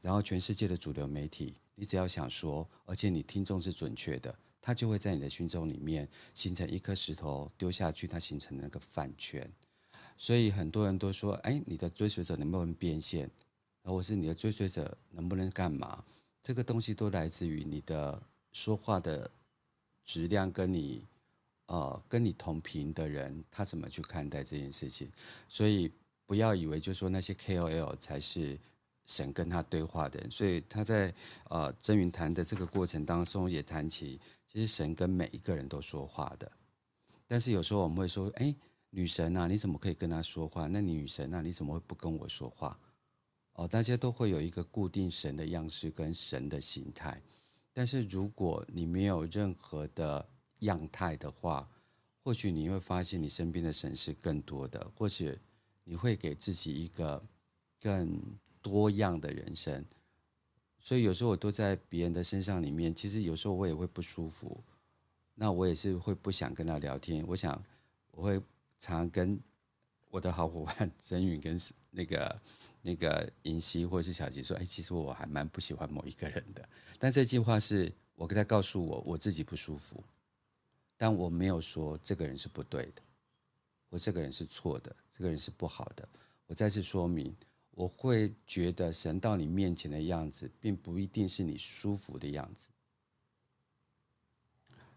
[0.00, 9.48] 然后全世界的主流媒体，你只要想说，而且你听众是准确的，它就会在你的心中里面形成一颗石头丢下去，它形成那个饭圈。
[10.22, 13.28] 所以很多人都说，哎，你的追随者能不能变现？
[13.82, 16.04] 或是你的追随者能不能干嘛？
[16.44, 19.28] 这个东西都来自于你的说话的
[20.04, 21.04] 质量，跟你
[21.66, 25.10] 呃跟你同频的人，他怎么去看待这件事情？
[25.48, 25.90] 所以
[26.24, 28.56] 不要以为就说那些 KOL 才是
[29.06, 30.30] 神跟他对话的人。
[30.30, 31.12] 所以他在
[31.50, 36.52] 呃真云谈的这个过程当中，也谈起其实神跟每一个人都说话的。
[37.26, 38.54] 但是有时候我们会说，哎。
[38.94, 40.66] 女神啊，你怎么可以跟他说话？
[40.66, 42.78] 那女神啊，你怎么会不跟我说话？
[43.54, 47.22] 哦，大家都会有一个固定神的样式跟神的形态，
[47.72, 50.28] 但是如果你没有任何的
[50.58, 51.66] 样态的话，
[52.22, 55.38] 或许你会发现你身边的神是更多的，或许
[55.84, 57.22] 你会给自己一个
[57.80, 58.20] 更
[58.60, 59.82] 多样的人生。
[60.78, 64.62] 所以有时候我都在别人的身上里面，其实有时候我也会不舒服，
[65.34, 67.24] 那我也是会不想跟他聊天。
[67.26, 67.64] 我想
[68.10, 68.42] 我会。
[68.90, 69.40] 常跟
[70.10, 71.56] 我的好伙伴 曾允跟
[71.92, 72.40] 那个
[72.82, 76.68] 那个银熙或者是小吉说，哎，其实我还蛮不喜欢某一个人的。
[76.98, 80.02] 但这句话是我跟他告诉我我自己不舒服，
[80.96, 83.02] 但我没有说这个人是不对的，
[83.88, 86.08] 我这个人是错的，这个人是不好的。
[86.48, 87.32] 我再次说明，
[87.70, 92.68] 我会觉得神到你面前的样子，并不一定是你舒服的样子。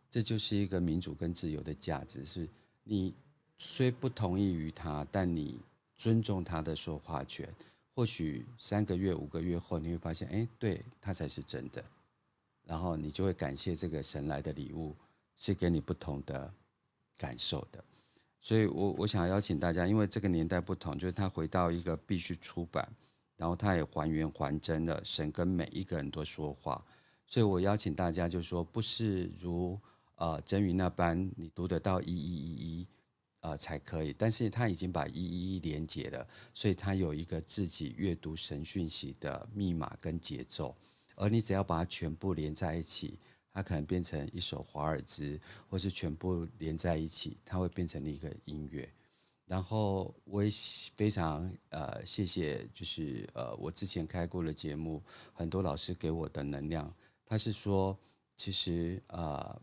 [0.09, 2.49] 这就是一个民主跟自由的价值，是
[2.83, 3.13] 你。
[3.57, 5.59] 虽不同意于他，但你
[5.97, 7.47] 尊重他的说话权。
[7.93, 11.83] 或许三个月、五个月后，你会发现，哎，对，他才是真的。
[12.65, 14.93] 然后你就会感谢这个神来的礼物，
[15.37, 16.53] 是给你不同的
[17.17, 17.81] 感受的。
[18.41, 22.85] 所以我我想邀请大家，因为这个年代不同，就是他回到一个必须出版，
[23.37, 26.83] 然后他也还原还真的神跟每一个人都说话。
[27.25, 29.79] 所以我邀请大家，就是说，不是如
[30.15, 32.87] 呃真云那般，你读得到一一一一。
[33.45, 40.75] 呃，才可以，但是他已经把一一一连接了，所以他有一个自己阅读神讯息的密码跟节奏，
[41.15, 43.19] 而你只要把它全部连在一起，
[43.51, 48.91] 它可能变成一首华尔兹，或是全部连在一起，它会变成一个音乐。
[49.45, 50.49] 然后我也
[50.95, 55.03] 非常呃谢谢，就是呃我之前开过的节目，
[55.34, 56.91] 很多老师给我的能量，
[57.23, 57.95] 他是说，
[58.36, 59.62] 其实呃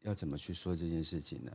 [0.00, 1.52] 要怎么去说这件事情呢？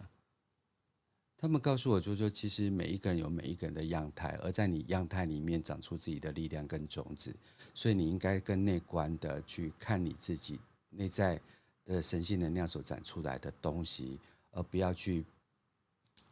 [1.38, 7.36] 他们告诉我，就是说，其实每一个人有每一个人的样态，而在你样态里面长出自己的力量跟种子，
[7.74, 11.40] 所以你应该更内观的去看你自己内在
[11.84, 14.18] 的神性能量所长出来的东西，
[14.52, 15.26] 而不要去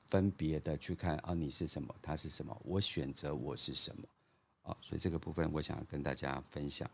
[0.08, 4.08] 分别的去看啊，你是什么，他是什么，我选择我是什么，
[4.62, 6.90] 啊，所以这个部分我想要跟大家分享。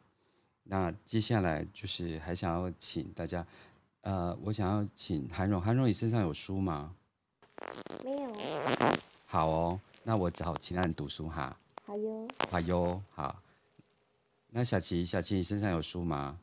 [0.64, 3.46] 那接下来就是还想要请大家，
[4.02, 6.96] 呃，我想要请韩荣，韩荣，你身上有书吗？
[8.04, 8.34] 没有。
[9.26, 11.56] 好哦，那我只好请他人读书哈。
[11.86, 12.28] 好哟。
[12.50, 13.42] 好哟，好。
[14.52, 16.40] 那小琪，小琪，你身上有书吗？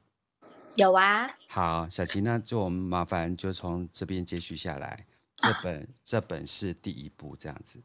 [0.76, 1.28] 有啊。
[1.48, 5.06] 好，小琪，那就我们麻烦就从这边接续下来。
[5.36, 7.80] 这本、啊、 这本是第一部，这样子。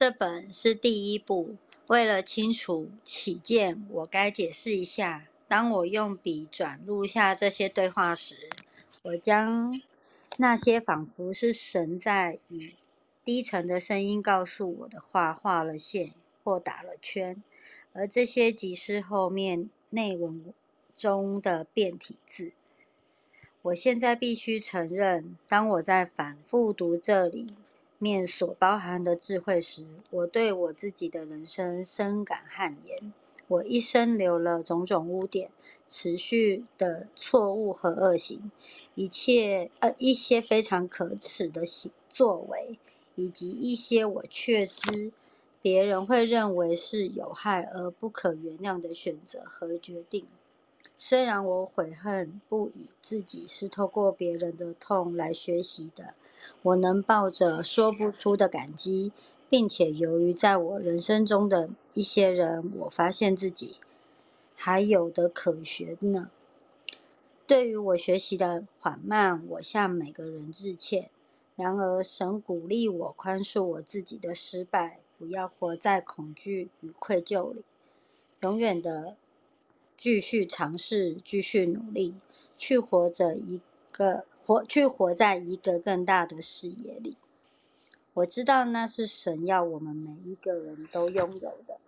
[0.00, 1.56] 这本是第一部。
[1.88, 8.50] 为了清楚起见，我该解释一下：当我用笔转录下这些对话时，
[9.02, 9.80] 我将。
[10.38, 12.74] 那些仿佛是神在以
[13.24, 17.42] 低沉的声音告诉我的话，画了线或打了圈，
[17.92, 20.52] 而这些即是后面内文
[20.96, 22.52] 中的变体字。
[23.60, 27.54] 我现在必须承认，当我在反复读这里
[27.98, 33.12] 面所包含的智慧时，我对我自己的人生深感汗颜。
[33.52, 35.50] 我一生留了种种污点，
[35.86, 38.50] 持续的错误和恶行，
[38.94, 42.78] 一切呃一些非常可耻的行作为，
[43.14, 45.12] 以及一些我确知
[45.60, 50.24] 别人会认为是有害而不可原谅的选择和决定。
[50.96, 56.14] 虽然我悔恨不已，自己是透过别人的痛来学习的，
[56.62, 59.12] 我能抱着说不出的感激。
[59.52, 63.76] 并且，由于在我人生中的一些人，我发现自己
[64.56, 66.30] 还有的可学呢。
[67.46, 71.10] 对于我学习的缓慢，我向每个人致歉。
[71.54, 77.62] 然而，神鼓励我宽恕我自己的失败，不要活在恐惧与愧疚里，
[78.40, 79.18] 永远的
[79.98, 82.14] 继续尝试，继续努力，
[82.56, 83.60] 去活着一
[83.92, 87.18] 个活，去活在一个更大的视野里。
[88.14, 91.78] 我知道那是神要我们每一个人都拥有的。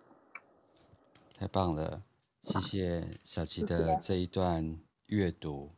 [1.37, 2.01] 太棒了，
[2.43, 5.71] 谢谢小琪的这一段阅读，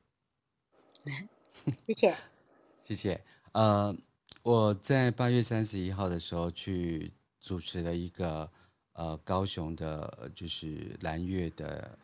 [1.86, 2.15] 谢谢，
[2.81, 3.21] 谢谢。
[3.51, 3.93] 呃，
[4.41, 8.49] 我在八月三十一号的时候去主持了一个
[8.93, 11.97] 呃高雄的，就是蓝月的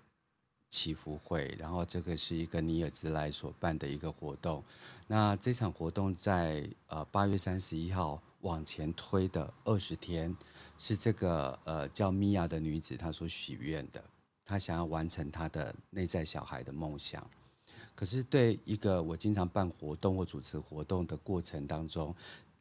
[0.69, 4.61] 祈福会，然后这个是一个尼尔兹莱所办的一个活动。
[5.07, 10.33] 那这场活动在呃八月三十一号往前推的二十天，
[10.77, 14.03] 是这个呃叫米娅的女子她所许愿的。
[14.45, 17.25] 她想要完成她的内在小孩的梦想，
[17.95, 22.13] 可是对一个我经常办活动或主持活动的过程当中，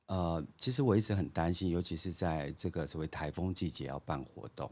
[0.07, 4.71] 呃，其实我一直很担心，尤其是在这个所谓台风季节要办活动。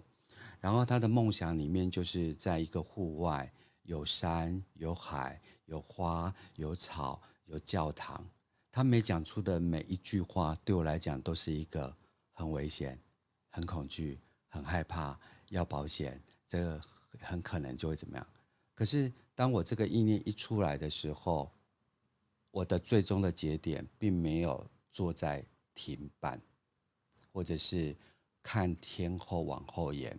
[0.60, 8.24] 然后他的梦想里面就是在一个户外，有山有海有花有草有教堂。
[8.70, 11.96] 他每讲出的每一句话，对我来讲都是一个
[12.32, 12.98] 很危险、
[13.48, 16.80] 很恐惧、很害怕，要保险这个。
[17.18, 18.24] 很可能就会怎么样？
[18.72, 21.50] 可是当我这个意念一出来的时候，
[22.52, 26.40] 我的最终的节点并没有坐在停板，
[27.32, 27.96] 或者是
[28.44, 30.16] 看天后往后延，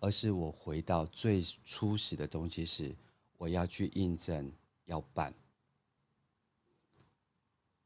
[0.00, 2.92] 而是我回到最初始的东西是
[3.38, 4.52] 我要去印证
[4.86, 5.32] 要办，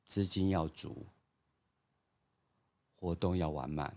[0.07, 1.05] 资金要足，
[2.95, 3.95] 活动要完满，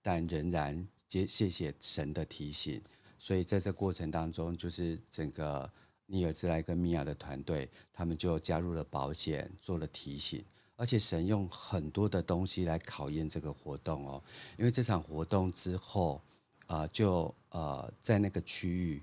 [0.00, 2.80] 但仍然接谢谢神的提醒。
[3.18, 5.70] 所以在这过程当中，就是整个
[6.06, 10.44] 尼尔兹莱跟米娅的团队，他们就加入了保险，做了提醒，
[10.76, 14.22] 而且神用很多的东西来考验这个活动哦。
[14.58, 16.20] 因为这场活动之后，
[16.66, 19.02] 啊、就呃在那个区域，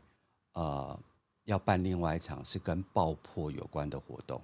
[0.53, 0.99] 呃
[1.45, 4.41] 要办另外一场是跟爆破有关的活动，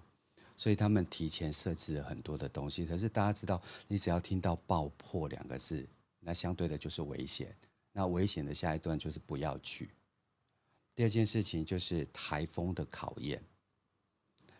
[0.58, 2.86] 所以他们提前设置了很多的东西。
[2.86, 5.88] 可是大家知道，你只要听到“爆破”两个字，
[6.20, 7.54] 那相对的就是危险。
[7.92, 9.90] 那危险的下一段就是不要去。
[10.94, 13.42] 第二件事情就是台风的考验，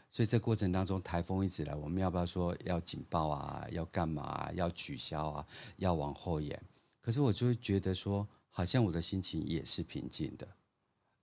[0.10, 3.68] 所以这过程当中台风一直来，我们要不要说要警报啊？
[3.72, 4.52] 要干嘛？
[4.54, 5.48] 要取消啊？
[5.78, 6.62] 要往后延？
[7.02, 10.48] 可是我就会觉得说，好像我的心情也是平静的。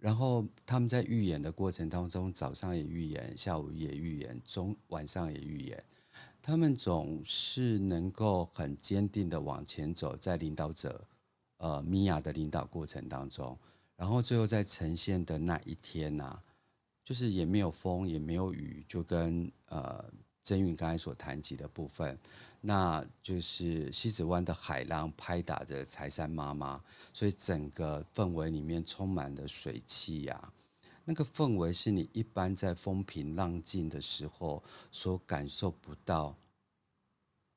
[0.02, 5.84] 然后他们在预演的过程当中，早上也预演，下午也预演，中晚上也预演，
[6.42, 11.06] 他们总是能够很坚定的往前走，在领导者。
[11.58, 13.56] 呃，米娅的领导过程当中，
[13.96, 16.42] 然后最后在呈现的那一天呐、
[17.04, 20.04] 就是也没有风，也没有雨，就跟呃
[20.42, 22.18] 曾韵刚才所谈及的部分，
[22.60, 30.52] 那就是西子湾的海浪拍打着财山妈妈，所以整个氛围里面充满了水汽呀、
[31.04, 36.36] 那个氛围是你一般在风平浪静的时候所感受不到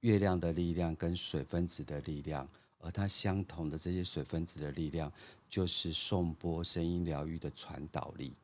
[0.02, 2.48] 月亮的力量跟水分子的力量。
[2.80, 5.12] 而它相同的这些水分子的力量，
[5.50, 8.36] 就是颂钵声音疗愈的传导力。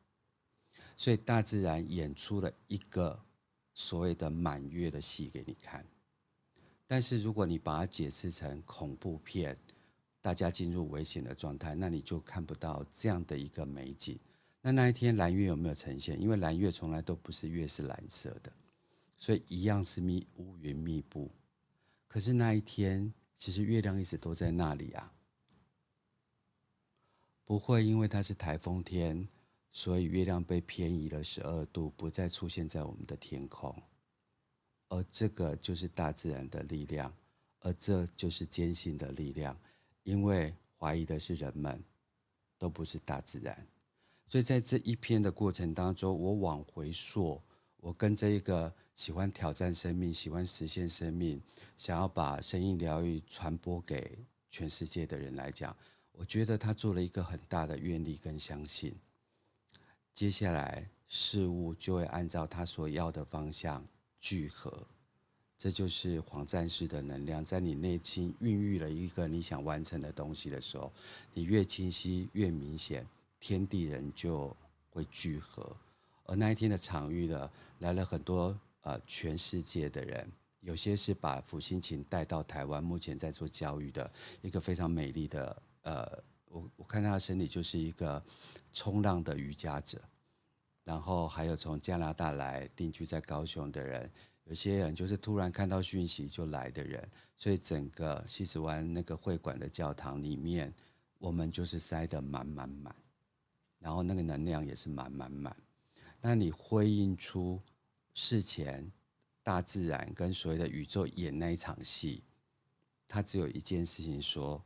[0.96, 3.16] 所以大自然演出了一个
[3.74, 5.86] 所谓的满月的戏给你看。
[6.86, 9.56] 但是如果你把它解释成恐怖片，
[10.20, 14.18] 大家进入危险的状态，那你就看不到这样的一个美景。
[14.60, 16.20] 那那一天蓝月有没有呈现？
[16.20, 18.52] 因为蓝月从来都不是月是蓝色的，
[19.16, 21.30] 所以一样是密乌云密布。
[22.08, 23.12] 可是那一天。
[23.34, 25.12] 其实月亮一直都在那里啊，
[27.44, 29.26] 不会因为它是台风天，
[29.72, 33.74] 所以月亮被偏移了十二度，不再出现在我们的天空。
[34.88, 37.12] 而这个就是大自然的力量，
[37.60, 39.58] 而这就是坚信的力量。
[40.04, 41.82] 因为怀疑的是人们，
[42.58, 43.66] 都不是大自然。
[44.28, 47.40] 所以在这一篇的过程当中，我往回溯，
[47.78, 48.72] 我跟这一个。
[48.94, 51.40] 喜欢挑战生命，喜欢实现生命，
[51.78, 54.18] 想要把声音疗愈传播给
[54.50, 55.74] 全世界的人来讲，
[56.12, 58.94] 我觉得他做了一个很大的愿力跟相信。
[60.14, 63.84] 接下来事物就会按照他所要的方向
[64.20, 64.72] 聚合，
[65.58, 70.92] 这就是黄战士的能量，在你内心孕育了一个你想完成的东西的时候，
[71.34, 73.06] 你越清晰越明显，
[73.40, 74.56] 天地人就
[74.90, 75.76] 会聚合。
[76.24, 78.58] 而那一天的场域呢，来了很多。
[78.84, 80.28] 呃，全世界的人，
[80.60, 86.18] 有些是把福星琴带到台湾，目前在做教育的一个非常美丽的，呃，
[86.52, 88.22] 我我看他的身体就是一个
[88.72, 90.00] 冲浪的瑜伽者，
[90.84, 94.10] 然后还有从加拿大来定居在高雄的人，
[94.44, 100.72] 有些人就是突然看到讯息就来的人，所以整个西子湾那个会馆的教堂里面，
[101.18, 102.94] 我们就是塞得满满满，
[103.78, 105.56] 然后那个能量也是满满满，
[106.20, 107.60] 那你回应出。
[108.14, 108.92] 事前，
[109.42, 112.22] 大自然跟所谓的宇宙演那一场戏，
[113.08, 114.62] 它只有一件事情说：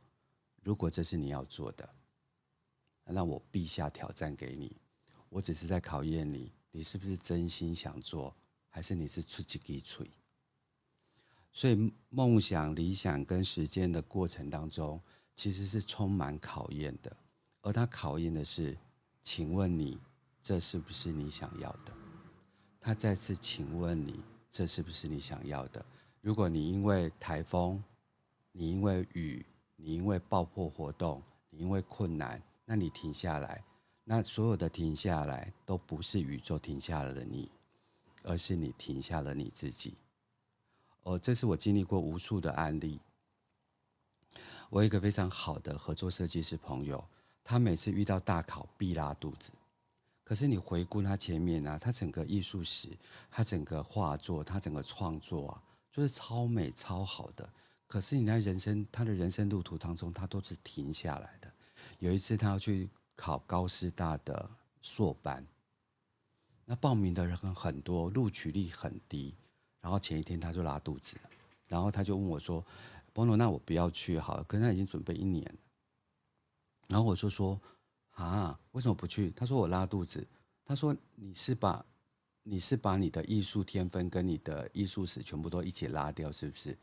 [0.67, 1.89] 如果这是你要做的，
[3.05, 4.77] 那我必下挑战给你。
[5.29, 8.35] 我只是在考验你，你是不是真心想做，
[8.69, 10.11] 还是你是出去给吹？
[11.53, 15.01] 所以梦想、理想跟实践的过程当中，
[15.37, 17.17] 其实是充满考验的。
[17.61, 18.77] 而他考验的是，
[19.23, 19.97] 请问你，
[20.43, 21.93] 这是不是你想要的？
[22.81, 25.87] 他再次请问你，这是不是你想要的？
[26.21, 27.81] 如果你因为台风，
[28.51, 29.47] 你因为雨，
[29.77, 33.63] 你因为爆破活动，你因为困难，那你停下来，
[34.05, 37.51] 那所有的停下来都不是宇宙停下了的你，
[38.23, 39.95] 而是你停下了你自己。
[41.03, 42.99] 哦，这是我经历过无数的案例。
[44.71, 47.05] 我有一个非常好的合作设计师朋友，
[47.45, 49.53] 他每次遇到大考必拉肚子。
[50.25, 52.89] 可是你回顾他前面啊，他整个艺术史，
[53.31, 55.63] 他整个画作，他整个创作啊，
[55.93, 57.49] 就是超美超好的。
[57.87, 61.53] 可是你在人生他的人生路途当中，他都是停下来的。
[61.99, 64.51] 有一次他要去考高师大的
[64.83, 65.47] 硕班，
[66.65, 69.35] 那报名的人很多，录取率很低。
[69.81, 71.31] 然后前一天他就拉肚子了，
[71.69, 72.65] 然后他就问我说
[73.15, 75.59] ：“Bono，那我不要去好了。”可是他已经准备一年了。
[76.89, 77.61] 然后我就说。
[78.17, 79.31] 啊，为什么不去？
[79.33, 80.27] 他说我拉肚子。
[80.65, 81.85] 他说你是把，
[82.45, 86.79] 你是把你的艺术天分跟你的艺术史全部都一起拉掉，是不是？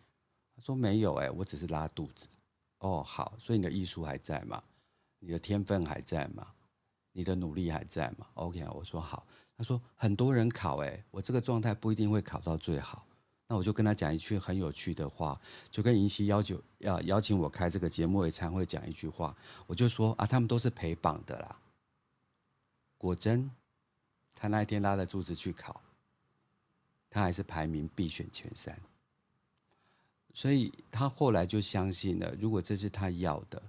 [0.56, 2.28] 他说没有，哎，我只是拉肚子。
[2.80, 4.62] 哦，好，所以你的艺术还在吗？
[5.20, 6.48] 你的天分还在吗？
[7.12, 9.26] 你的努力还在吗？OK，我说好。
[9.56, 13.06] 他说很多人考，哎，我这个状态不一定会考到最好。
[13.48, 15.40] 那我就跟他讲一句很有趣的话，
[15.70, 19.36] 就跟银溪要求要邀请我开这个节目，也常会讲一句话，
[19.68, 21.56] 我就说啊，他们都是陪榜的啦。
[22.98, 23.50] 果真，
[24.34, 25.80] 他那一天拉着柱子去考，
[27.10, 28.78] 他还是排名必选前三。
[30.34, 33.62] 所以他后来就相信了，如果这是他要的，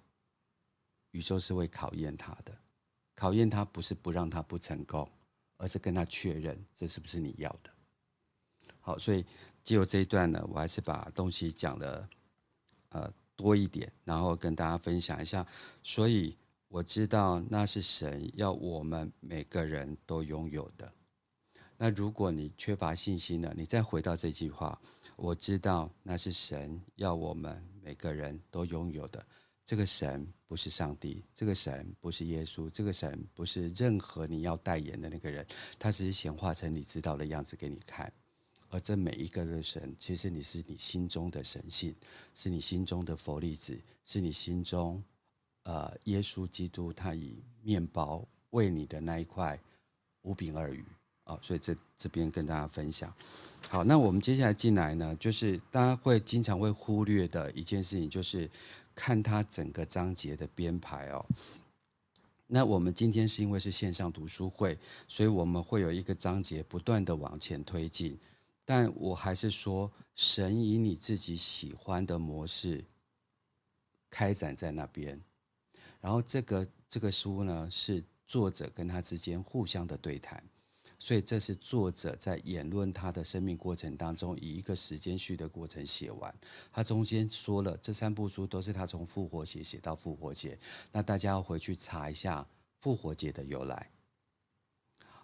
[1.13, 2.53] 宇宙是会考验他的，
[3.15, 5.09] 考验他不是不让他不成功，
[5.59, 7.71] 而是跟他确认这是不是你要的。
[8.81, 9.25] 好，所以。
[9.65, 12.07] 借由这一段呢，我还是把东西讲的
[12.91, 15.47] 呃多一点，然后跟大家分享一下。
[15.83, 16.37] 所以
[16.69, 20.93] 我知道那是神要我们每个人都拥有的。
[21.79, 24.79] 那如果你缺乏信心呢，你再回到这句话，
[25.17, 29.25] 我知道那是神要我们每个人都拥有的。
[29.65, 35.47] 这个神不是上帝，这个神不是耶稣，这个神不是任何你要代言的那个人，
[35.79, 38.13] 他只是显化成你知道的样子给你看。
[38.69, 41.95] 而这每一个的神，其实你是你心中的神性，
[42.35, 45.03] 是你心中的佛粒子，是你心中，
[45.63, 49.59] 呃，耶稣基督他以面包喂你的那一块
[50.23, 50.85] 五饼二鱼
[51.25, 53.13] 哦，所以这这边跟大家分享。
[53.69, 58.51] 好，那我们接下来进来呢，就是大家会经常会忽略的一件事情，就是
[58.95, 61.25] 看它整个章节的编排哦。
[62.47, 68.19] 那我们今天是因为是线上读书会，所以我们会有一个章节不断的往前推进。
[68.67, 72.85] 但我还是说，神以你自己喜欢的模式
[74.11, 75.21] 开展在那边，
[76.01, 80.43] 然后这个这个书呢，是作者跟他之间互相的对谈，
[80.99, 86.35] 所以这是作者在演论他的生命过程当中，以一个时间序的过程写完。
[86.73, 90.59] 他中间说了，这三部书都是他从复活节写到复活节，
[90.93, 92.47] 那大家要回去查一下
[92.81, 93.91] 复活节的由来。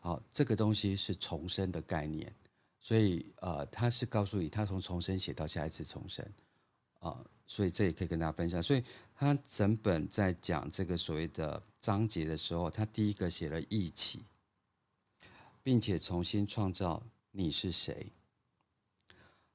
[0.00, 2.34] 好，这个东西是重生的概念。
[2.82, 6.26] 所以，呃，他是告诉你，他从重生写到下一次重生，
[7.00, 8.62] 啊、所以这也可以跟大家分享。
[8.62, 8.82] 所以
[9.14, 14.24] 他整本在讲这个所谓的章节的时候，他第一个写了忆起，
[15.62, 18.12] 并且重新创造你是谁。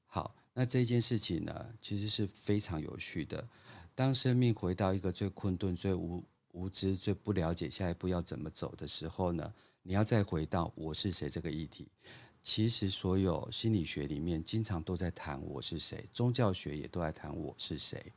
[0.06, 3.48] 好，那这件事情呢，其实是非常有趣的。
[3.94, 9.52] 当生命回到一个最困顿、最无无知、最不了解下一步要怎么走的时候呢，
[9.82, 11.88] 你要再回到我是谁这个议题。
[12.42, 18.12] 其实，所有心理学里面经常都在谈我是谁，宗教学也都在谈我是谁。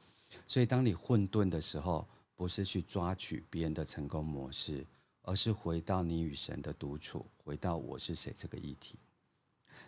[0.47, 4.85] 所以，当你混沌的时候，不是去抓取别人的成功模式，
[5.23, 8.99] 而是回到你与神的独处，回到我是谁这个议题。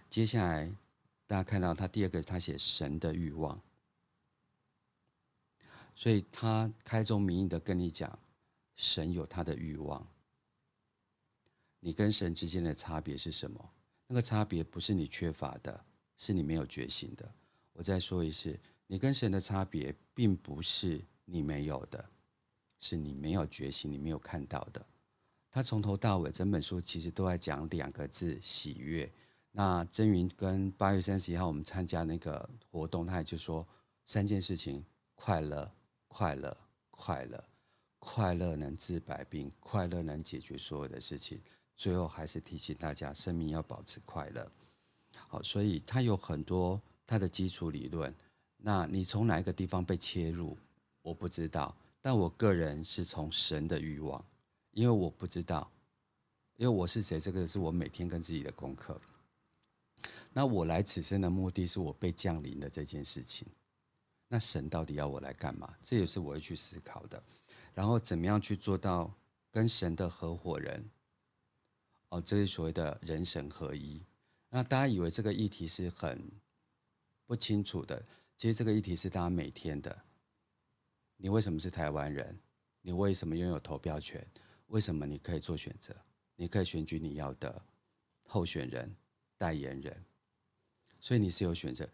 [0.10, 0.66] 接下来，
[1.28, 3.62] 大家看到他第二个，他写神的欲望，
[5.94, 8.18] 所以他开宗明义的跟你讲，
[8.76, 10.04] 神有他的欲望。
[11.80, 13.74] 你跟神之间的差别是什么？
[14.08, 15.86] 那个差别不是你缺乏的，
[16.18, 17.32] 是你没有觉醒的。
[17.74, 22.10] 我再说一次，你跟神的差别并不是你没有的，
[22.80, 24.84] 是你没有觉醒，你没有看到的。
[25.52, 29.12] 他从头到尾整本书其实都在讲两个字：喜悦。
[29.52, 33.68] 那真云跟八月三十一号我们参加那个活动，他也就说
[34.06, 34.84] 三件事情：
[35.14, 35.70] 快乐、
[36.08, 36.58] 快乐、
[36.90, 37.44] 快乐。
[38.04, 41.40] 快乐能治百病，快乐能解决所有的事情。
[41.76, 44.52] 最后还是提醒大家，生命要保持快乐。
[45.28, 48.12] 好，所以它有很多它的基础理论。
[48.58, 50.58] 那你从哪一个地方被切入，
[51.04, 51.78] 我不知道。
[52.02, 54.26] 但我个人是从神的欲望，
[54.72, 55.70] 因为我不知道，
[56.58, 59.00] 因为我是谁，这个是我每天跟自己的功课。
[60.34, 63.48] 那我来此生的目的是我被降临的这件事情。
[64.28, 65.76] 那神到底要我来干嘛？
[65.82, 67.22] 这也是我会去思考的。
[67.74, 69.14] 然后怎么样去做到
[69.52, 70.90] 跟神的合伙人？
[72.10, 74.02] 哦，这是所谓的人神合一。
[74.50, 76.32] 那大家以为这个议题是很
[77.26, 78.02] 不清楚的，
[78.38, 79.98] 其实这个议题是大家每天的。
[81.18, 82.40] 你为什么是台湾人？
[82.82, 84.26] 你为什么拥有投票权？
[84.72, 85.94] 为什么你可以做选择？
[86.38, 87.62] 你可以选举你要的
[88.24, 88.96] 候选人、
[89.38, 90.04] 代言人，
[90.98, 91.88] 所以你是有选择。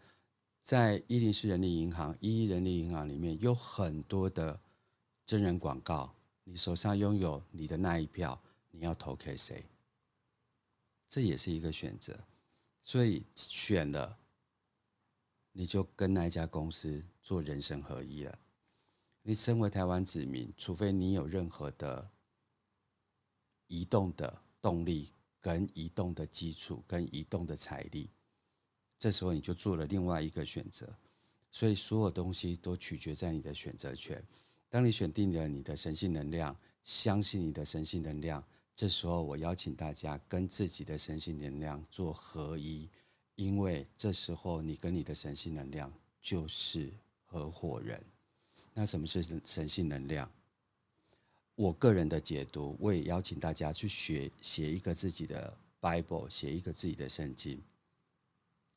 [0.60, 4.58] 在一零四人力银行、一一人力银行里面有很多的
[5.26, 6.14] 真人广告，
[6.44, 9.64] 你手上拥有你的那一票，你要投给谁？
[11.08, 12.16] 这也是一个选择，
[12.82, 14.16] 所以选了，
[15.50, 18.38] 你就跟那家公司做人生合一了。
[19.22, 22.08] 你身为台湾子民，除非你有任何的
[23.68, 28.10] 移动的动力、跟移动的基础、跟移动的财力，
[28.98, 30.92] 这时候你就做了另外一个选择。
[31.50, 34.22] 所以所有东西都取决在你的选择权。
[34.68, 36.54] 当你选定了你的神性能量，
[36.84, 38.44] 相信你的神性能量。
[38.74, 42.88] 这时候，我邀请大家跟自己的神性能量做合一，
[43.34, 46.92] 因为这时候你跟你的神性能量就是
[47.24, 48.00] 合伙人。
[48.74, 50.30] 那什么是神性能量？
[51.58, 57.60] 我个人的解读，我也邀请大家去学写一个自己的 Bible，写一个自己的圣经。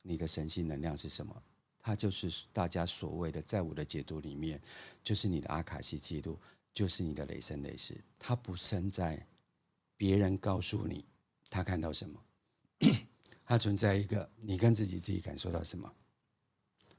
[0.02, 1.40] 你的神性能量是什么？
[1.78, 4.60] 它就是大家所谓的，在我的解读里面，
[5.00, 6.36] 就是你的阿卡西记录，
[6.74, 7.96] 就是你的雷声雷势。
[8.18, 9.24] 它不生在。
[9.96, 11.04] 别人告诉你
[11.48, 12.20] 他看到什么，
[13.46, 15.94] 它存在一个你跟自己自己感受到什么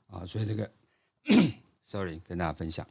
[0.07, 0.25] 啊？
[0.25, 0.71] 所以这个，
[1.84, 2.88] sorry，跟大家分享。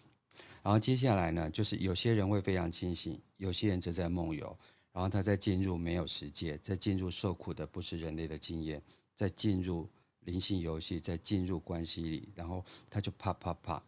[0.62, 4.56] 然后接下来呢，就是有些人会非常清醒，有些人则在梦游。
[4.92, 8.82] 然后他在进入没有世界，在进入受苦的不是人类的经验，
[9.14, 9.88] 在进入
[10.20, 13.82] 灵性游戏，在进入关系里，然后他就啪啪啪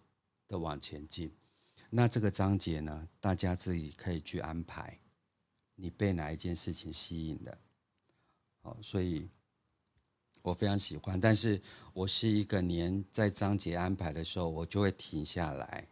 [0.49, 1.31] 的往前进。
[1.91, 4.99] 那这个章节呢，大家自己可以去安排。
[5.75, 7.59] 你被哪一件事情吸引的？
[8.63, 9.29] 好，所以
[10.41, 11.21] 我非常喜欢。
[11.21, 11.61] 但是
[11.93, 15.87] 我是一个年在章节安排的时候，我就会停下来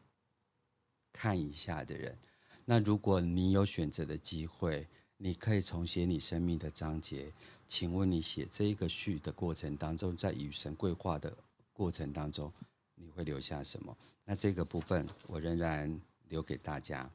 [1.13, 2.17] 看一下的人。
[2.65, 7.33] 那如果你有选择的机会，你可以重写你生命的章节。
[7.67, 11.37] 请问你写这一个序的过程当中，在与神对话的
[11.73, 12.53] 过程当中，
[12.95, 13.97] 你会留下什么？
[14.25, 17.11] 那这个部分我仍然留给大家。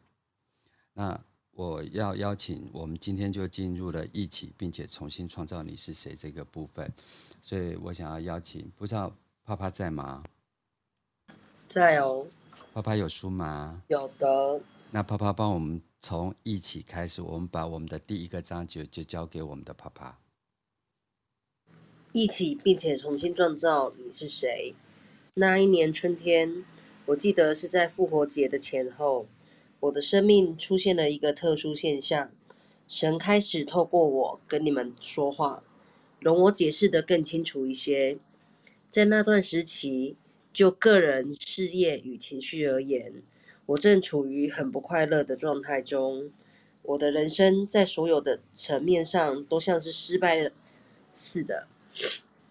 [0.94, 1.20] 那。
[1.58, 6.94] 我要邀请我们今天就进入了一起，并且重新创造你是谁这个部分，
[7.42, 9.12] 所以我想要邀请，不知道
[9.44, 10.24] 啪啪在吗？
[11.68, 12.28] 在哦。
[12.74, 13.84] 啪啪有书吗？
[13.88, 14.62] 有的。
[14.92, 20.18] 那啪啪帮我们从一起开始，我们把我们的第一个章节就交给我们的啪啪。
[22.14, 24.74] 一起，并且重新创造你是谁？
[25.36, 26.66] 那一年春天，
[27.08, 29.28] 我记得是在复活节的前后。
[29.82, 32.32] 我的生命出现了一个特殊现象，
[32.88, 35.62] 神开始透过我跟你们说话，
[36.20, 38.18] 容我解释的更清楚一些。
[38.90, 40.18] 在那段时期，
[40.58, 43.22] 就个人、事业与情绪而言，
[43.68, 46.32] 我正处于很不快乐的状态中。
[46.82, 50.50] 我的人生在所有的层面上都像是失败了
[51.12, 51.68] 似的。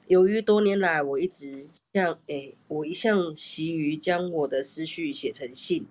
[0.06, 5.84] 由于多年来我一直像诶，我一向习于将我的思绪写成信。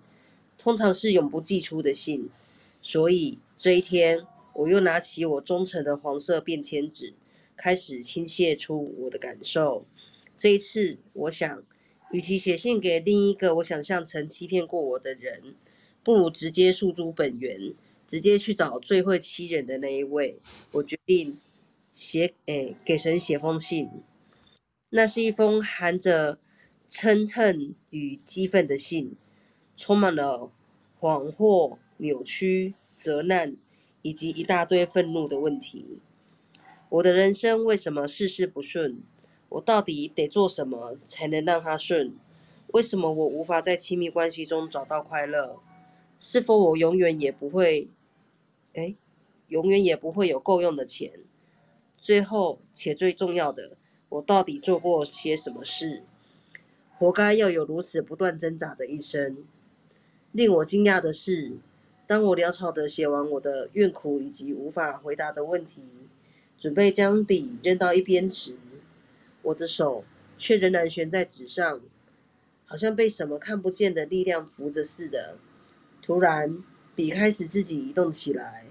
[0.57, 2.29] 通常是永不寄出的信，
[2.81, 7.13] 所以这一天我又拿起我忠诚的黄色便签纸，
[7.57, 9.85] 开始倾泻出我的感受。
[10.37, 11.61] 这一次，我想，
[12.15, 15.53] 与其写信给另一个我想象曾欺骗过我的人，
[16.01, 17.73] 不如直接诉诸本源，
[18.07, 20.39] 直接去找最会欺人的那一位。
[20.71, 21.37] 我决定
[21.91, 23.89] 写，诶，给神写封信。
[24.91, 26.39] 那是一封含着
[26.87, 29.17] 憎恨与激愤的信。
[29.75, 30.49] 充满了
[30.97, 33.57] 谎话、扭曲、责难，
[34.03, 35.99] 以及一大堆愤怒的问题。
[36.87, 39.03] 我的人生为什么事事不顺？
[39.55, 42.13] 我到底得做什么才能让他顺？
[42.73, 45.59] 为什么我无法在亲密关系中找到快乐？
[46.19, 47.87] 是否我永远也不会，
[48.73, 48.95] 哎，
[49.47, 51.21] 永远也不会有够用的钱？
[51.97, 53.77] 最后且最重要的，
[54.09, 56.03] 我到底做过些什么事，
[56.97, 59.37] 活该要有如此不断挣扎的一生？
[60.33, 61.53] 令我惊讶的是，
[62.05, 65.81] 当我潦草地写完我的怨苦以及无法回答的问题，
[66.57, 68.57] 准备将笔扔到一边时，
[69.45, 70.03] 我的手
[70.37, 71.81] 却仍然悬在纸上，
[72.65, 75.37] 好像被什么看不见的力量扶着似的。
[76.01, 76.63] 突然，
[76.95, 78.65] 笔开始自己移动起来，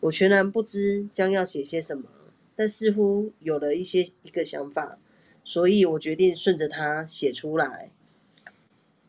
[0.00, 2.04] 我全然不知将要写些什么，
[2.56, 4.98] 但似乎有了一些一个想法，
[5.44, 7.90] 所以我决定顺着它写出来。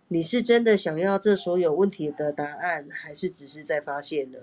[0.09, 4.39] 你是真的想要这所有问题的答案，还是只是在发现呢？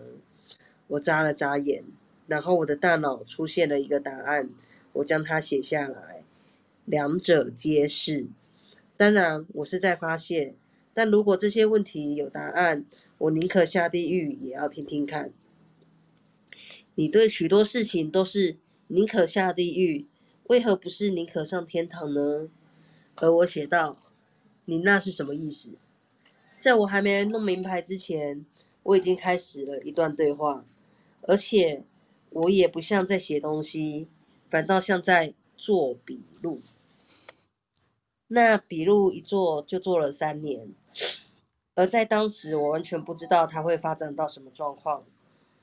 [0.88, 1.84] 我眨了眨眼，
[2.26, 4.50] 然后我的大脑出现了一个答案，
[4.94, 6.23] 我将它写下来。
[6.84, 8.26] 两者皆是。
[8.96, 10.54] 当然，我是在发泄，
[10.92, 12.84] 但如果这些问题有答案，
[13.18, 15.32] 我宁可下地狱也要听听看。
[16.94, 18.56] 你对许多事情都是
[18.88, 20.06] 宁可下地狱，
[20.44, 22.48] 为何不是宁可上天堂呢？
[23.16, 23.98] 而我写道。
[24.66, 25.74] 你那是什么意思？
[26.56, 28.46] 在我还没弄明白之前，
[28.82, 30.64] 我已经开始了一段对话，
[31.20, 31.82] 而且
[32.30, 34.08] 我也不像在写东西，
[34.48, 36.60] 反倒像在做笔录。
[38.26, 40.74] 那笔录一做就做了三年，
[41.74, 45.04] 而在当时我完全不知道它会发展到什么状况。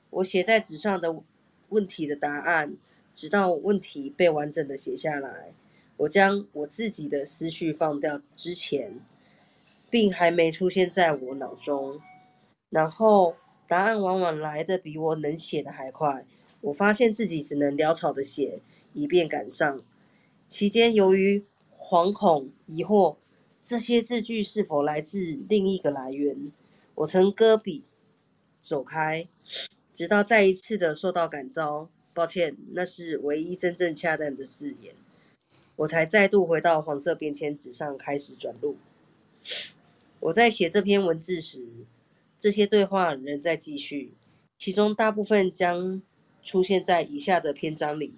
[0.09, 1.21] 我写在纸上的
[1.69, 2.75] 问题的答案，
[3.13, 5.53] 直到问题被完整的写下来。
[5.97, 8.99] 我将我自己的思绪放掉之前，
[9.91, 12.01] 并还没出现在我脑中。
[12.71, 13.35] 然后
[13.67, 16.25] 答案往往来的比我能写的还快。
[16.61, 18.61] 我发现自己只能潦草的写，
[18.93, 19.81] 以便赶上。
[20.51, 23.15] 期间由于惶恐、疑惑，
[23.61, 26.51] 这些字句是否来自另一个来源，
[26.95, 27.85] 我曾搁笔
[28.59, 29.29] 走开，
[29.93, 31.89] 直到再一次的受到感召。
[32.13, 34.93] 抱歉，那是唯一真正恰当的字眼。
[35.77, 38.75] 我才再度回到黄色便签纸上开始转录。
[40.19, 41.65] 我在写这篇文字时，
[42.37, 44.11] 这些对话仍在继续，
[44.57, 46.01] 其中大部分将
[46.43, 48.15] 出现在以下的篇章里，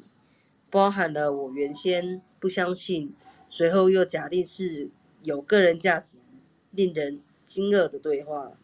[0.73, 3.13] 包含了我原先不相信，
[3.47, 4.89] 随后又假定是
[5.21, 6.17] 有个人价值、
[6.71, 8.57] 令人惊愕的对话，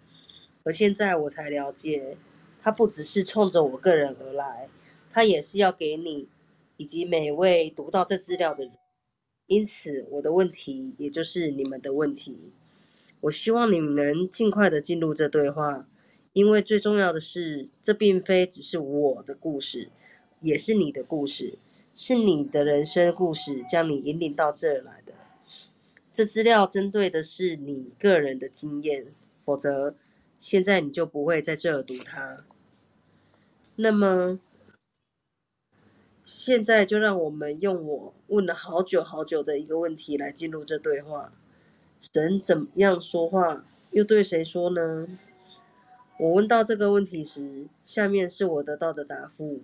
[0.63, 2.17] 而现在我才了解，
[2.59, 4.69] 它不只是冲着我个人而来，
[5.11, 6.27] 它也是要给你
[6.77, 8.73] 以及每位读到这资料的人。
[9.45, 12.35] 因此，我的问题也就是你们的问题。
[13.21, 15.87] 我希望你们能尽快的进入这对话，
[16.33, 19.91] 因为最重要的是，这并非只是我的故事，
[20.39, 21.59] 也是你的故事，
[21.93, 25.13] 是你的人生故事将你引领到这儿来的。
[26.11, 29.07] 这资料针对的是你个人的经验，
[29.43, 29.95] 否则
[30.37, 32.37] 现在你就不会在这儿读它。
[33.75, 34.39] 那么。
[36.21, 41.33] 现在就让我们用我问了好久好久的一个问题来进入这对话。
[41.97, 45.07] 神怎么样说话，又对谁说呢？
[46.19, 49.61] 我问到这个问题时，下面是我得到的答复：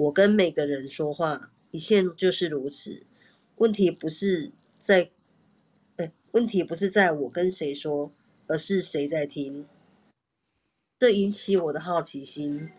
[0.00, 3.02] 我跟每个人说话，一切就是如此。
[3.56, 5.10] 问题不是在，
[5.96, 8.10] 哎，问题不是在我跟谁说，
[8.46, 9.66] 而是谁在听。
[10.98, 12.70] 这引起我的好奇心。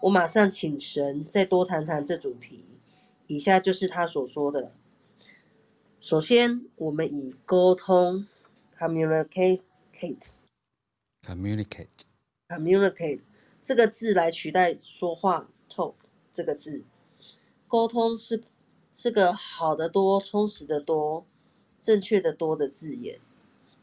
[0.00, 2.64] 我马上请神再多谈谈这主题。
[3.28, 4.72] 以下就是他所说的：
[6.00, 8.26] 首先，我们以沟通
[8.76, 9.60] （communicate）、
[11.22, 11.86] communicate、
[12.48, 13.20] communicate
[13.62, 15.94] 这个字来取代说话 （talk）
[16.34, 16.82] 这个字。
[17.68, 18.42] 沟通是
[18.92, 21.24] 是个好得多、充实得多、
[21.80, 23.18] 正确得多的字眼。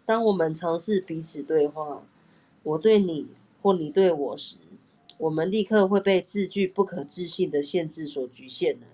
[0.05, 2.05] 当我们尝试彼此对话，
[2.63, 3.27] 我对你
[3.61, 4.57] 或你对我时，
[5.17, 8.87] 我们立刻会被字句不可置信的限制所局限了。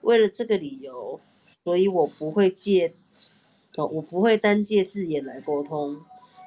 [0.00, 1.20] 为了这个理由，
[1.64, 2.94] 所以我不会借，
[3.76, 6.02] 哦，我不会单借字眼来沟通。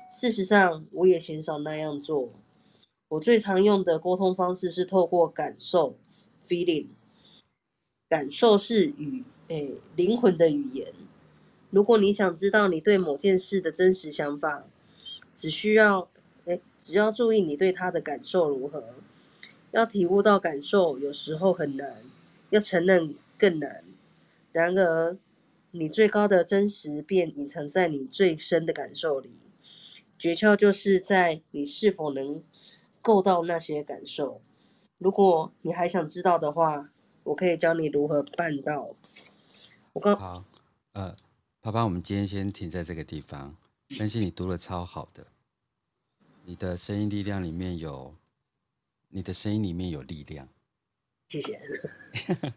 [0.10, 2.30] 事实上，我也鲜少那样做。
[3.10, 5.96] 我最常用的沟通方式是透过感受
[6.42, 6.88] （feeling）。
[8.10, 10.94] 感受是语，诶，灵魂的语言。
[11.70, 14.68] 如果你想知道你对某件事的真实想法，
[15.34, 16.10] 只需要，
[16.46, 18.96] 诶，只要注意你对它的感受如何。
[19.72, 22.04] 要体悟到感受，有时候很难；
[22.50, 23.86] 要承认更难。
[24.52, 25.18] 然而，
[25.72, 29.30] 你最高的真实便隐藏在你最深的感受里。
[30.20, 32.44] 诀窍就是在你是否能
[33.02, 34.42] 够到那些感受。
[35.02, 36.92] 如果你还想知道的话，
[37.24, 38.96] 我可以教你如何办到。
[39.94, 40.44] 我刚好，
[40.92, 41.16] 呃，
[41.60, 43.58] 爸爸，我们今天先停在这个地方。
[43.90, 45.26] 相信你读的超好的，
[46.46, 48.16] 你的声音力量里面有。
[49.14, 50.48] 你的声音里面有力量，
[51.28, 51.60] 谢谢，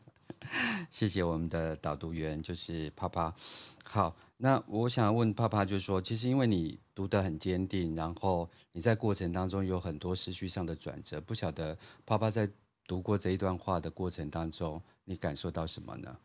[0.89, 3.35] 谢谢我们的导读员，就是泡泡。
[3.83, 4.15] 好，
[4.45, 11.75] 那我想问帕帕，就是说，其实因为你读得很坚定，然后你在过程当中有很多思绪上的转折，不晓得
[12.05, 12.47] 帕帕在
[12.87, 16.19] 读过这一段话的过程当中，你感受到什么呢？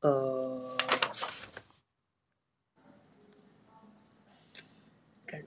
[0.00, 0.78] 呃，
[5.26, 5.44] 感，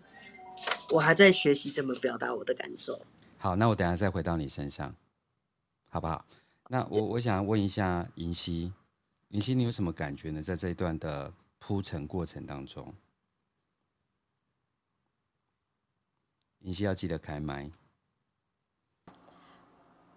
[0.92, 3.02] 我还在学习怎么表达我的感受。
[3.40, 4.94] 好，那我等下再回到你身上，
[5.90, 6.24] 好不好？
[6.70, 8.72] 那我我想问一下银溪，
[9.30, 10.44] 银溪你有什么感觉呢？
[10.44, 11.34] 在这一段的
[11.68, 12.96] 铺陈过程当中，
[16.60, 17.70] 银溪要记得开麦。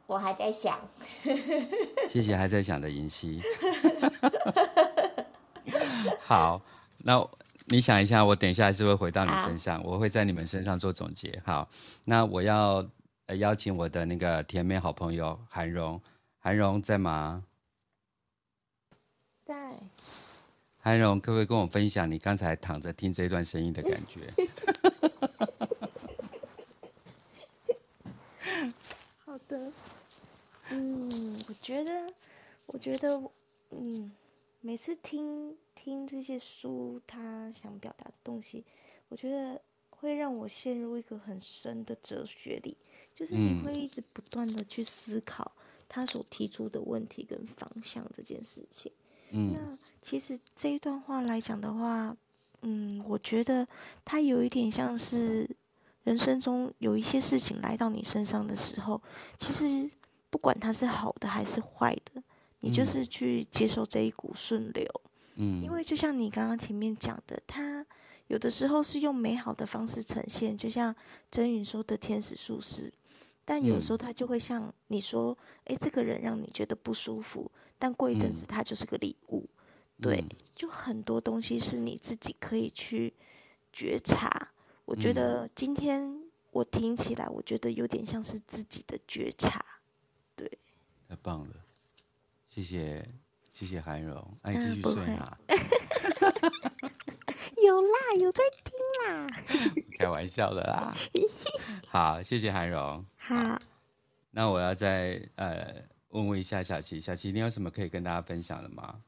[0.07, 0.79] 我还在想。
[2.09, 3.43] 谢谢还在想的银溪。
[6.21, 6.63] 好，
[6.99, 7.29] 那
[7.65, 11.43] 你想一下，我等一下还是会回到你身上，我会在你们身上做总结。
[11.45, 11.69] 好，
[12.05, 12.89] 那我要
[13.39, 16.01] 邀请我的那个甜美好朋友韩荣，
[16.39, 17.45] 韩荣在吗？
[19.45, 19.75] 在。
[20.83, 24.33] 韩荣，可不可以跟我分享你刚才躺着听这段声音的感觉？
[29.25, 29.73] 好的。
[30.71, 32.13] 嗯，我觉得，
[32.67, 33.23] 我觉得，
[33.71, 34.11] 嗯，
[34.61, 38.65] 每次听听这些书，他想表达的东西，
[39.09, 39.61] 我觉得
[39.91, 42.77] 会让我陷入一个很深的哲学里，
[43.15, 45.53] 就是你会一直不断的去思考
[45.89, 48.91] 他所提出的问题跟方向这件事情。
[49.31, 52.17] 嗯，那其实这一段话来讲的话，
[52.63, 53.67] 嗯，我觉得
[54.05, 55.49] 它有一点像是
[56.05, 59.01] 人生中有一些事情来到你身上的时候，
[59.39, 59.91] 其实
[60.31, 62.23] 不管它是好的还是坏的，
[62.61, 64.87] 你就是去接受这一股顺流。
[65.37, 67.85] 嗯，因为就像你刚刚前面讲的，它
[68.27, 70.95] 有的时候是用美好的方式呈现，就像
[71.31, 72.93] 真云说的天使术士。
[73.51, 79.45] 但有时候他就会像你说，哎、嗯，这个人让你觉得不舒服，但过一阵子他就是个礼物，
[79.97, 80.25] 嗯、对，
[80.55, 83.13] 就很多东西是你自己可以去
[83.73, 84.53] 觉察。
[84.85, 86.23] 我觉得今天
[86.53, 89.61] 我听起来，我觉得有点像是自己的觉察，
[90.37, 90.49] 对，
[91.09, 91.57] 太棒了，
[92.49, 93.05] 谢谢
[93.61, 95.39] 谢谢韩蓉，哎，继续睡啊，
[97.63, 98.73] 有啦，有在听
[99.05, 99.27] 啦，
[99.99, 100.97] 开玩笑的啦，
[101.87, 103.05] 好，谢谢韩荣。
[103.19, 103.59] 好，
[104.31, 109.03] 那我要再呃问问一下小琪，小琪，你有什么可以跟大家分享的吗？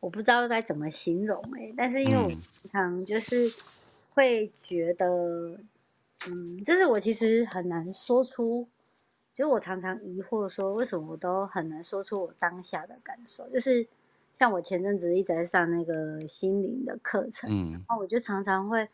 [0.00, 2.40] 我不知道该怎么形容哎、欸，但是因为我平
[2.72, 3.48] 常就是
[4.14, 5.06] 会觉得，
[6.26, 8.68] 嗯，嗯，就是我其实很难说出，
[9.34, 13.86] 就是我常常疑惑说，为什么我都很难说出我当下的感受，就是
[14.32, 18.88] 像我前阵子一直在上那个心灵的课程，嗯，然后我就常常会。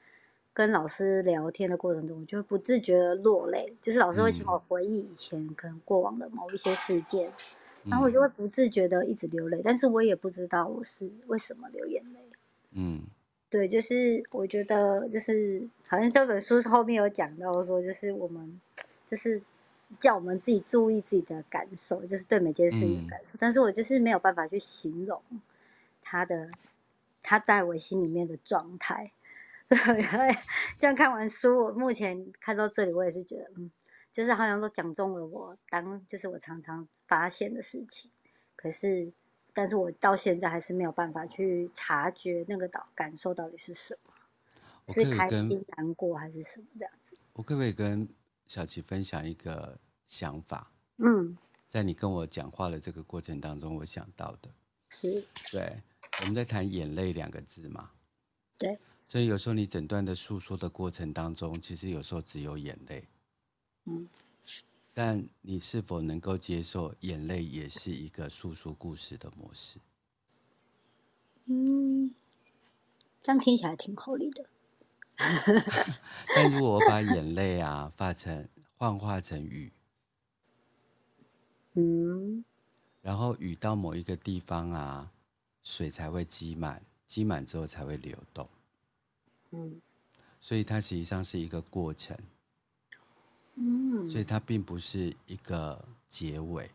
[0.54, 7.28] 跟老师聊天的过程中，我就不自觉的落泪，就是老师会请我回忆以前可能过往的某一些事件，
[7.84, 12.18] 嗯、然后我就会不自觉的一直流泪，但是我也不知道我是为什么流眼泪。
[12.72, 13.02] 嗯，
[13.48, 18.60] 对，就是我觉得就是好像这本书后面有讲到说，就是我们
[19.08, 19.40] 就是
[19.98, 25.22] 叫我们自己注意自己的感受，就是对每件事情的感受，嗯、但是我就是没有办法去形容
[26.02, 26.50] 他的
[27.22, 29.12] 他在我心里面的状态。
[29.68, 29.78] 对，
[30.78, 33.70] 这样看完书，我目前看到这里，我也是觉得，嗯，
[34.10, 38.10] 就是好像都讲中了我当，就是我常常发现的事情。
[38.56, 39.12] 可是，
[39.52, 47.16] 但是我到现在还是没有办法去察觉那个到感受到底是什么，是开心、难过还是什么这样子。
[47.34, 48.08] 我可不可以跟
[48.48, 50.72] 小琪分享一个想法？
[50.96, 51.36] 嗯，
[51.68, 54.50] 在你跟我讲话的这个过程当中，我想到的
[54.88, 55.82] 是，对，
[56.20, 57.90] 我们在谈眼泪两个字嘛，
[58.56, 58.76] 对。
[59.06, 63.04] 所以有时候你整段的诉说的过程当中，其实有时候只有眼泪，
[63.84, 64.08] 嗯，
[64.94, 69.78] 但你是否能够接受眼泪也是一个诉说故事的模式？
[71.44, 72.14] 嗯，
[73.20, 74.46] 这样听起来挺合理的。
[76.34, 79.72] 但如果我把眼泪啊化成幻化成雨，
[81.74, 82.44] 嗯，
[83.02, 85.10] 然后雨到某一个地方啊，
[85.64, 88.48] 水才会积满，积满之后才会流动。
[89.50, 89.80] 嗯，
[90.40, 92.16] 所以它实际上是一个过程，
[93.56, 96.70] 嗯，所以它并不是一个结尾，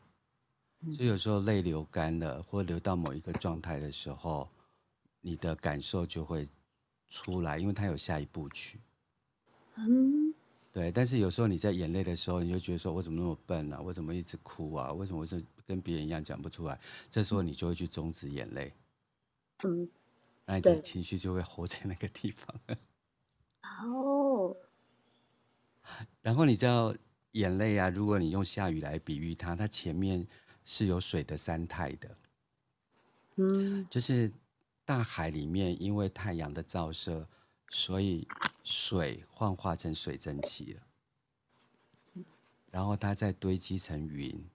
[0.95, 4.49] 所以有时候泪流干了，或流到某一个状态的时候，
[5.21, 6.47] 你的感受就会
[7.13, 8.79] 出来，因为它有下一部曲。
[9.75, 10.33] 嗯，
[10.71, 10.91] 对。
[10.91, 13.79] 但是有时候你在眼泪的时候，你就觉得说，我怎么那么笨啊？
[13.79, 14.91] 我怎么一直哭啊？
[14.93, 16.79] 为什么我是跟别人一样讲不出来？
[17.11, 18.73] 这时候你就会去终止眼泪。
[19.63, 19.87] 嗯。
[20.45, 22.59] 那你的情绪就会 hold 在那个地方。
[23.83, 24.57] 哦。
[26.23, 26.95] 然后你知道
[27.33, 30.25] 眼泪啊，如果你用下雨来比喻它，它前面
[30.65, 32.17] 是有水的三态的。
[33.35, 34.31] 嗯，就是
[34.85, 37.27] 大海里面因为太阳的照射，
[37.69, 38.27] 所以
[38.63, 42.25] 水幻化成水蒸气了，
[42.69, 44.45] 然后它再堆积成云。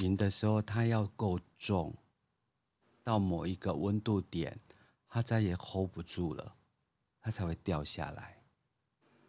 [0.00, 1.94] 云的时候，它要够重，
[3.02, 4.58] 到某一个温度点，
[5.08, 6.54] 它再也 hold 不住了，
[7.20, 8.36] 它才会掉下来。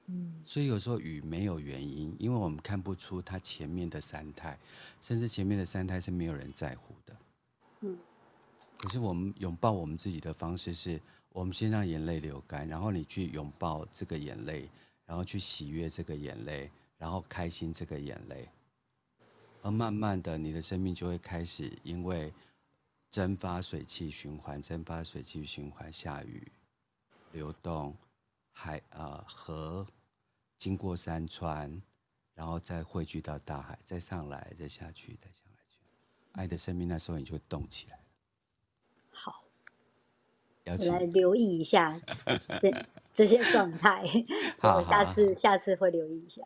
[0.07, 4.59] 嗯，所以有时候雨没有原因，因为我们看不出它前面的三态，
[4.99, 7.17] 甚至前面的三态是没有人在乎的。
[7.81, 7.97] 嗯，
[8.81, 14.67] 可是我们拥抱我们自己的方式是，我们先让眼泪流干，然后你去拥抱这个眼泪，
[15.05, 16.67] 然后去喜悦这个眼泪，
[16.97, 18.49] 然后开心这个眼泪。
[19.61, 22.33] 而慢慢的，你的生命就会开始，因为
[23.11, 26.51] 蒸发水汽循环，蒸发水汽循环，下雨，
[27.33, 27.95] 流动，
[28.51, 29.85] 海呃河，
[30.57, 31.79] 经过山川，
[32.33, 35.77] 然后再汇聚到大海，再上来，再下去，再上来去。
[36.31, 38.00] 爱的生命那时候你就会动起来。
[39.11, 39.43] 好，
[40.65, 42.01] 我来留意一下
[42.61, 44.03] 这 这些状态，
[44.63, 46.41] 我下次下次会留意一下。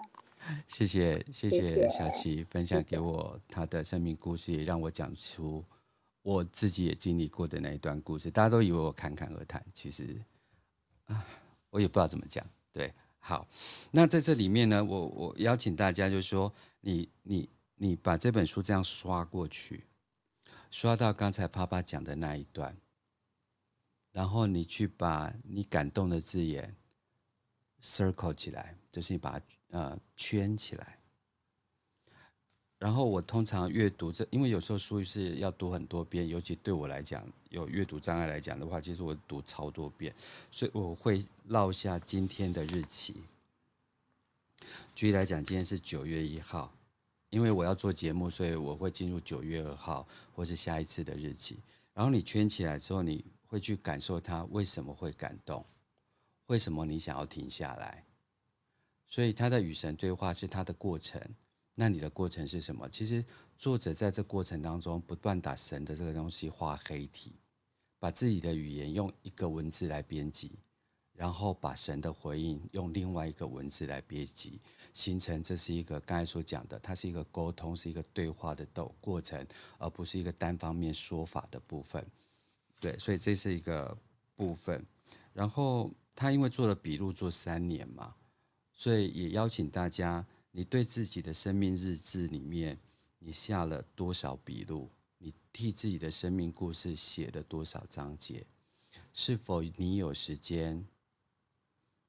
[0.68, 5.63] 谢谢谢谢小琪分享给我他的生命故事，也让我讲出
[6.22, 8.30] 我自己也经历过的那一段故事。
[8.30, 10.22] 大家都以为我侃侃而谈，其实
[11.07, 11.26] 啊，
[11.72, 12.45] 我也不知道怎么讲。
[12.72, 13.47] 对，好，
[13.89, 19.84] 那在这里面呢，我我邀请大家，就是说，你你你把这本书这样刷过去，
[20.76, 22.76] 刷到刚才爸爸讲的那一段，
[24.11, 26.76] 然后你去把你感动的字眼
[27.82, 29.45] circle 起来，就是你把它。
[29.69, 30.99] 呃，圈起来。
[32.78, 40.13] 然后我通常阅读这，因为有时候书是要读很多遍，尤其对我来讲，有阅读障碍来讲的话，其实我读超多遍，
[40.51, 43.15] 所以我会落下今天的日期。
[44.93, 46.69] 举例来讲，今天是九月一号，
[47.36, 51.57] 因为我要做节目，所以我会进入九月二号或是下一次的日期。
[51.93, 55.65] 然后你圈起来之后，你会去感受它为什么会感动，
[56.45, 58.05] 为什么你想要停下来。
[59.09, 61.21] 所以他的与神对话是他的过程，
[61.75, 62.88] 那你的过程是什么？
[62.88, 63.21] 其实
[63.57, 67.33] 作者在这过程当中不断把神的这个东西画黑体，
[67.99, 70.53] 把自己的语言用一个文字来编辑，
[71.16, 74.59] 然后把神的回应用另外一个文字来编辑，
[74.93, 79.45] 形成这是一个刚才所讲的，它是一个沟通，是一个对话的斗过程，
[79.78, 82.05] 而不是一个单方面说法的部分。
[82.80, 83.97] 对，所以这是一个
[84.36, 84.86] 部分。
[85.34, 88.13] 然后他因为做了笔录做三年嘛。
[88.78, 92.78] 所以也邀请大家，你对自己的生命日志里面，
[93.20, 94.89] 你下了多少笔录？
[95.18, 98.45] 你替自己的生命故事写了多少章节？
[99.13, 100.86] 是否你有时间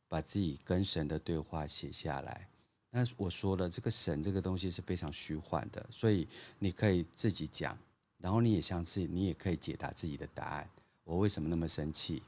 [0.09, 2.49] 把自己跟神的对话写下来？
[2.91, 6.27] 那我说了，这个神这个东西是非常虚幻的，所以
[6.59, 7.77] 你可以自己讲，
[8.19, 10.71] 然后你也相信，你也可以解答自己的答案。
[11.05, 12.23] 我为什么那么生气？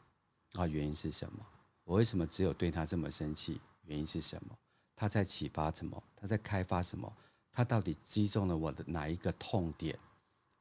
[0.55, 1.47] 啊，原因是什么？
[1.85, 3.61] 我为什么只有对他这么生气？
[3.85, 4.57] 原因是什么？
[4.95, 6.03] 他在启发什么？
[6.15, 7.11] 他在开发什么？
[7.51, 9.99] 他到底击中了我的哪一个痛点？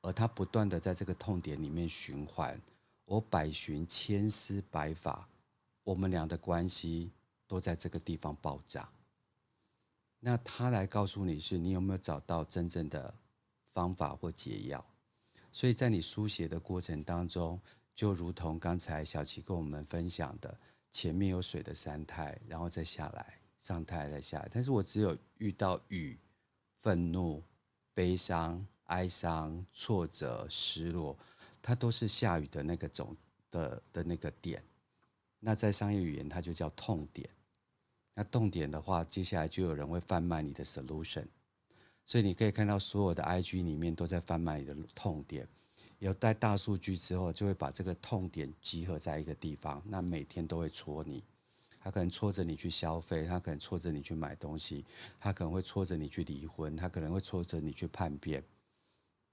[0.01, 2.59] 而他不断的在这个痛点里面循环，
[3.03, 5.27] 我百寻千思百法，
[5.87, 7.09] 我们俩的关系
[7.47, 8.89] 都在这个地方爆炸。
[10.19, 13.13] 那他来告诉你是，你有没有找到真正的
[13.71, 14.85] 方法或解药？
[15.49, 17.57] 所以在你书写的过程当中，
[17.95, 20.59] 就如同刚才小琪跟我们分享的。
[20.91, 24.49] 前面有水的三态，然后再下来，上态再下来。
[24.51, 26.19] 但是我只有遇到雨、
[26.81, 27.41] 愤怒、
[27.93, 31.17] 悲伤、哀伤、挫折、失落，
[31.61, 33.15] 它都是下雨的那个种
[33.49, 34.61] 的的那个点。
[35.47, 37.29] 那在商业语言，它就叫痛点。
[38.13, 41.25] 那痛点的话，接下来就有人会贩卖你的 solution。
[42.05, 45.47] 所以你可以看到，所有的 IG 里面都在贩卖你的痛点。
[45.99, 51.23] 有带大数据之后，就会把这个痛点集合在一个地方，那每天都会戳你，
[51.79, 54.83] 他可能戳着你去消费，他可能戳着你去买东西，
[55.17, 58.43] 他可能会戳着你去离婚，他可能会戳着你去叛变。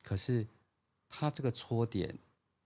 [0.00, 0.46] 可是，
[1.08, 2.16] 他这个戳点，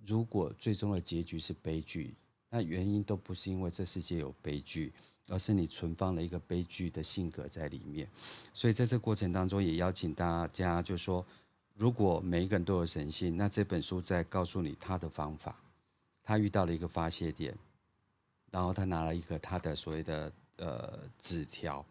[0.05, 2.14] 如果最终的结局是悲剧，
[2.51, 4.92] 那原因都不是因为这世界有悲剧，
[5.28, 8.09] 而是你存放了一个悲剧的性格在里面。
[8.53, 11.24] 所以在这过程当中，也邀请大家就说。
[11.80, 15.55] 如果每一个人都有神性，那这本书在告诉你他的方法。
[16.24, 17.57] 他遇到了一个发泄点，
[18.51, 21.86] 然后他拿了一个他的所谓的呃纸条。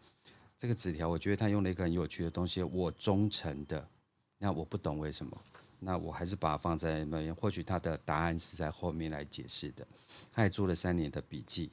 [0.58, 2.62] 这个纸条，我觉得他用了一个很有趣的东西。
[2.62, 3.88] 我忠诚的，
[4.36, 5.42] 那我不懂为什么，
[5.78, 7.34] 那我还是把它放在那边。
[7.34, 9.86] 或许他的答案是在后面来解释的。
[10.32, 11.70] 他也做了三年的笔记，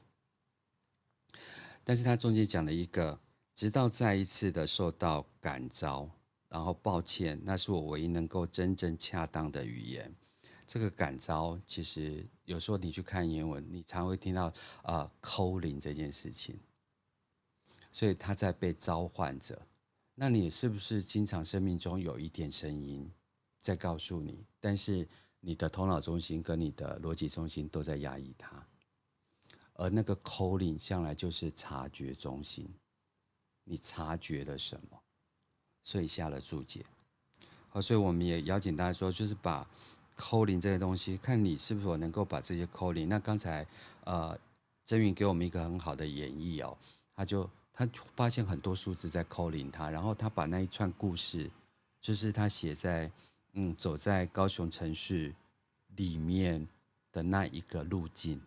[1.83, 3.19] 但是他中间讲了一个，
[3.53, 6.09] 直到再一次的受到感召。
[6.47, 10.09] 然后抱歉，那是我唯一能够真正恰当的语言。
[10.65, 14.53] 这个感召，其实有时候你去看原文，你常会听到
[14.83, 16.57] 啊 calling 这件事情，
[17.91, 19.59] 所以他在被召唤着。
[20.13, 23.11] 那你是不是经常生命中有一点声音
[23.65, 25.07] 在告诉你，但是
[25.39, 28.63] 你的头脑中心跟你的逻辑中心都在压抑它，
[29.73, 32.71] 而那个 calling 向来就是察觉中心，
[33.63, 35.01] 你察觉了什么，
[35.81, 36.85] 所以下了注解。
[37.69, 39.67] 好，所以我们也邀请大家说，就是把。
[40.17, 43.05] calling 这些东西，看你是否能够把这些 calling。
[43.05, 43.67] 那刚才
[44.05, 44.39] 呃，
[44.85, 46.77] 真云给我们一个很好的演绎哦，
[47.13, 47.85] 他就他
[48.15, 51.51] 发现很多数字在 calling 他，然后他把那一串故事，
[51.99, 53.11] 就是他写在
[53.55, 55.33] 嗯走在高雄城市
[55.97, 56.65] 里面
[57.11, 58.39] 的那一个路径，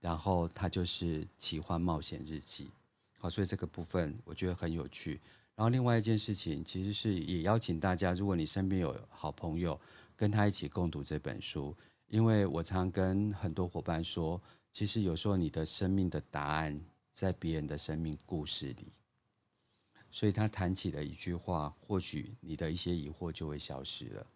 [0.00, 2.70] 然后他就是奇幻冒险日记。
[3.18, 5.20] 好，所以这个部分我觉得很有趣。
[5.54, 9.78] 然后另外一件事情，其实是也邀请大家，如果你身边有好朋友。
[10.18, 11.72] 跟他一起共读这本书，
[12.08, 16.76] 因为我常跟很多伙伴说，其实有时候你的生命的答案
[17.12, 18.92] 在别人的生命故事里，
[20.10, 24.26] 所以他谈起的一句话，或许你的一些疑惑就会消失了。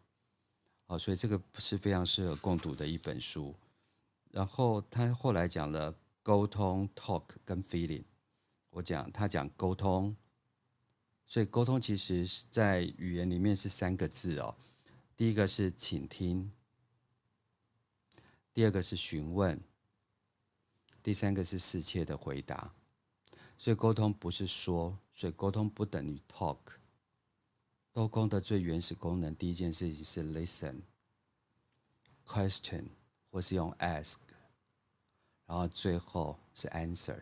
[0.86, 3.54] 好，所以这个是非常适合共读的一本书。
[4.30, 8.04] 然后他后来讲了沟通 （talk） 跟 feeling，
[8.70, 10.14] 我讲他讲沟通，
[11.26, 14.54] 所以沟通其实是在语言里面是三个字哦。
[15.16, 16.50] 第一个是倾听，
[18.52, 19.60] 第二个是询问，
[21.02, 22.72] 第三个是适切的回答。
[23.58, 26.58] 所以沟通不是说，所以沟通不等于 talk。
[27.92, 30.80] 沟通的最原始功能，第一件事情是 listen、
[32.26, 32.84] question
[33.30, 34.16] 或是用 ask，
[35.46, 37.20] 然后最后是 answer。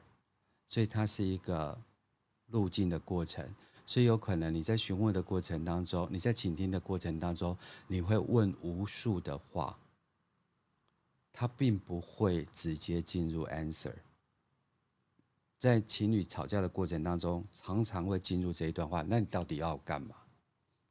[0.67, 1.77] 所以它是一个
[2.47, 3.53] 路径的过程。
[3.85, 9.77] 所以有可能你在询问的过程当中，你在倾听的过程当中，你会问无数的话，
[11.33, 13.97] 它并不会直接进入 answer。
[15.61, 20.17] 在情侣吵架的过程当中，常常会进入这一段话，那你到底要干嘛？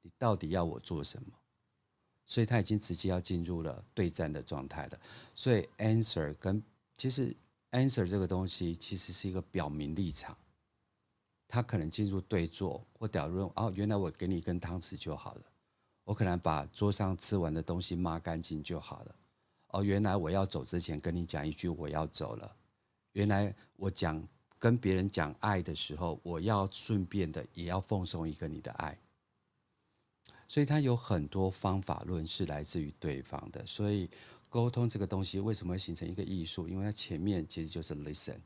[0.03, 1.33] 你到底要我做什么？
[2.27, 4.99] 所以他已经直接要进入了对战的状态了。
[5.33, 6.61] 所以 answer 跟
[6.97, 7.35] 其实
[7.71, 10.37] answer 这个东西，其实是一个表明立场。
[11.47, 15.41] 他可能进入对坐或表论哦，原来我给你一根汤匙就好了，
[16.03, 19.15] 我可能把桌上吃完的东西抹干净就好了。
[19.69, 22.55] 哦，原来我要走之前跟你讲一句我要走了。
[23.13, 24.23] 原来我讲
[24.59, 28.95] 跟别人讲爱的时候，我要顺便的也要奉送一个你的爱。
[30.47, 33.65] 所以他有很多方法论是来自于对方的。
[33.65, 34.09] 所以
[34.49, 36.67] 沟通这个东西为什么会形成一个艺术？
[36.67, 38.37] 因为它前面其实就是 listen。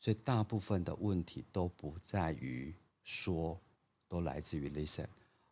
[0.00, 3.58] 所以大部分的问题都不在于说，
[4.08, 5.06] 都来自于 listen。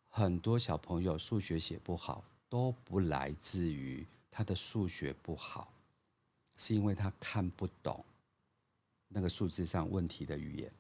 [0.08, 5.72] 很多小朋友数学写不好，都不来自于他的数学不好，
[6.56, 8.04] 是因为他看不懂
[9.12, 10.72] 那个数字上问题的语言。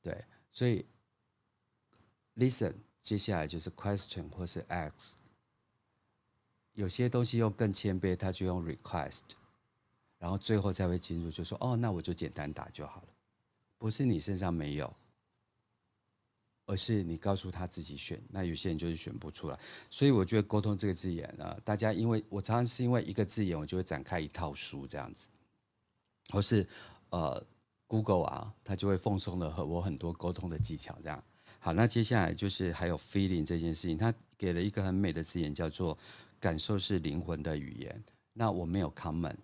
[0.00, 0.84] 对，所以
[2.36, 5.12] listen 接下来就是 question 或是 ask。
[6.74, 9.22] 有些东西又更谦卑，他就用 request。
[10.18, 13.08] 然后最后才会进入，就说哦，那我就简单打就好了，
[13.78, 14.92] 不是你身上没有，
[16.66, 18.20] 而是你告诉他自己选。
[18.28, 19.56] 那有些人就是选不出来，
[19.88, 25.30] 所以我觉得沟通这个字眼呢，大家因为我常常是因为一个字眼，我就会展开一套书这样子，
[26.30, 26.66] 或是
[27.10, 27.46] 呃
[27.86, 31.22] Google 啊，他就会奉送了和我很多沟通的技巧这样。
[31.58, 35.96] 好，那接下来就是还有 feeling 这件事情，他给了一个很美的字眼，叫做
[36.38, 38.04] 感受是灵魂的语言。
[38.32, 39.36] 那我没有 comment。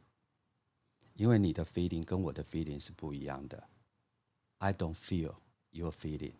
[1.14, 3.68] 因为你的 feeling 跟我的 feeling 是不一样的
[4.58, 5.32] ，I don't feel
[5.70, 6.34] your feeling，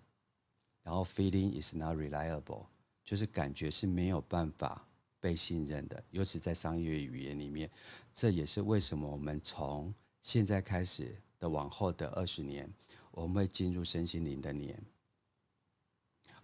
[0.83, 2.67] 然后 feeling is not reliable，
[3.05, 4.85] 就是感觉是没有办法
[5.21, 7.71] 被信任的，尤其在商业语言里面，
[8.13, 9.95] 这也是为什么我们从
[10.25, 12.73] 现在开始的往后的二十年，
[13.11, 14.83] 我们会进入身心灵的年，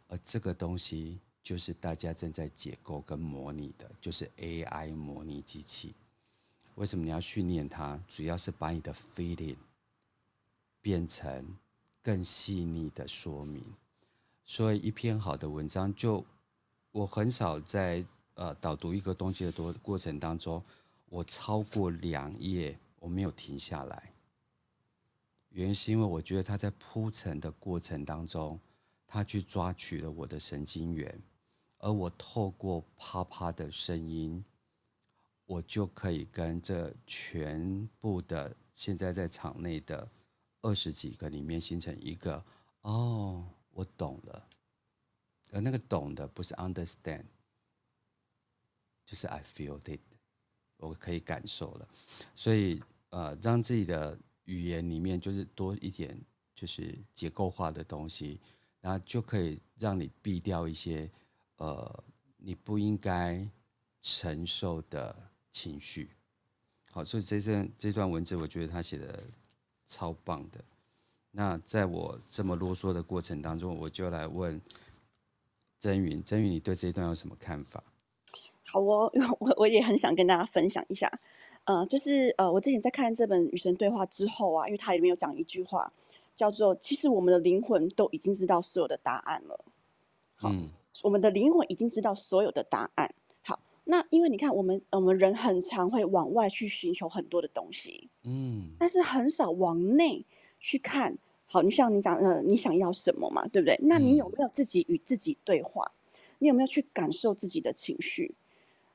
[0.07, 5.95] 而这个东西就是大家正在解构跟模拟的，就是 AI 模拟机器。
[6.75, 7.99] 为什么你要训练它？
[8.07, 9.57] 主要是把你的 feeling
[10.83, 11.57] 变成
[12.03, 13.65] 更细腻的说明。
[14.45, 16.27] 所以一篇好的文章就，就
[16.93, 18.05] 我很少在
[18.35, 20.63] 呃导读一个东西的多过程当中，
[21.07, 24.13] 我超过两页我没有停下来。
[25.49, 28.61] 原因是因为我觉得他在铺陈的过程当中，
[29.05, 31.21] 他去抓取了我的神经元，
[31.79, 34.45] 而我透过啪啪的声音。
[35.47, 40.09] 我就可以跟这全部的现在在场内的
[40.63, 42.41] 二十几个里面形成一个
[42.83, 44.47] 哦，我懂了。
[45.51, 47.25] 而那个懂的不是 understand，
[49.05, 49.99] 就是 I feel it，
[50.77, 51.89] 我可以感受了。
[52.37, 52.81] 所以
[53.11, 56.21] 呃，让自己的语言里面就是多一点
[56.55, 58.41] 就是结构化的东西，
[58.81, 61.11] 然后就可以让你避掉一些
[61.57, 62.05] 呃
[62.37, 63.47] 你不应该
[64.01, 65.15] 承受的
[65.51, 66.11] 情绪。
[66.93, 69.23] 好，所以这段这段文字，我觉得他写的
[69.87, 70.65] 超棒的。
[71.31, 74.61] 那在我这么啰嗦的过程当中，我就来问
[75.79, 77.83] 曾云，曾云，你对这一段有什么看法？
[78.73, 79.11] 好哦，
[79.41, 81.11] 我我也很想跟大家分享一下，
[81.65, 85.93] 呃，就是呃，我之前在看这本《与神对话》之后啊，因为它里面有讲一句话，
[86.37, 89.65] 叫做“其实我们的灵魂都已经知道所有的答案了”。
[90.37, 90.69] 好，嗯，
[91.03, 93.13] 我们的灵魂已经知道所有的答案。
[93.43, 100.25] 好，那因为你看，我们我们人很常会往外去寻求很多的东西，嗯，但是很少往内。
[100.63, 101.17] 去看
[101.47, 103.81] 好，你像你讲，呃，你想要什么嘛，对不对？
[103.83, 105.93] 那你有没有自己与自己对话？
[106.39, 108.35] 你有没有去感受自己的情绪？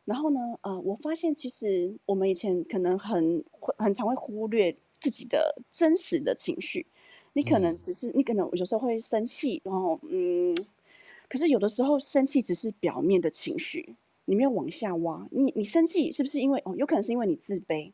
[0.06, 3.44] 然后呢，呃，我发现其实我们以前可能很
[3.78, 6.86] 很常会忽略自己的真实的情绪。
[7.34, 10.56] 你可能只是，你可能有时候会生气，然后嗯，
[11.28, 13.96] 可是有的时候生气只是表面的情绪，
[14.26, 15.28] 你没有往下挖。
[15.32, 16.76] 你你生气是不是因为哦？
[16.78, 17.92] 有可能是因为你自卑。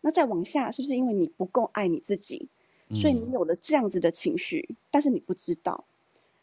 [0.00, 2.48] 那再往下，是不是因为你不够爱你自己？
[2.94, 5.84] 所以你有了这样子的情绪，嗯，但是你不知道。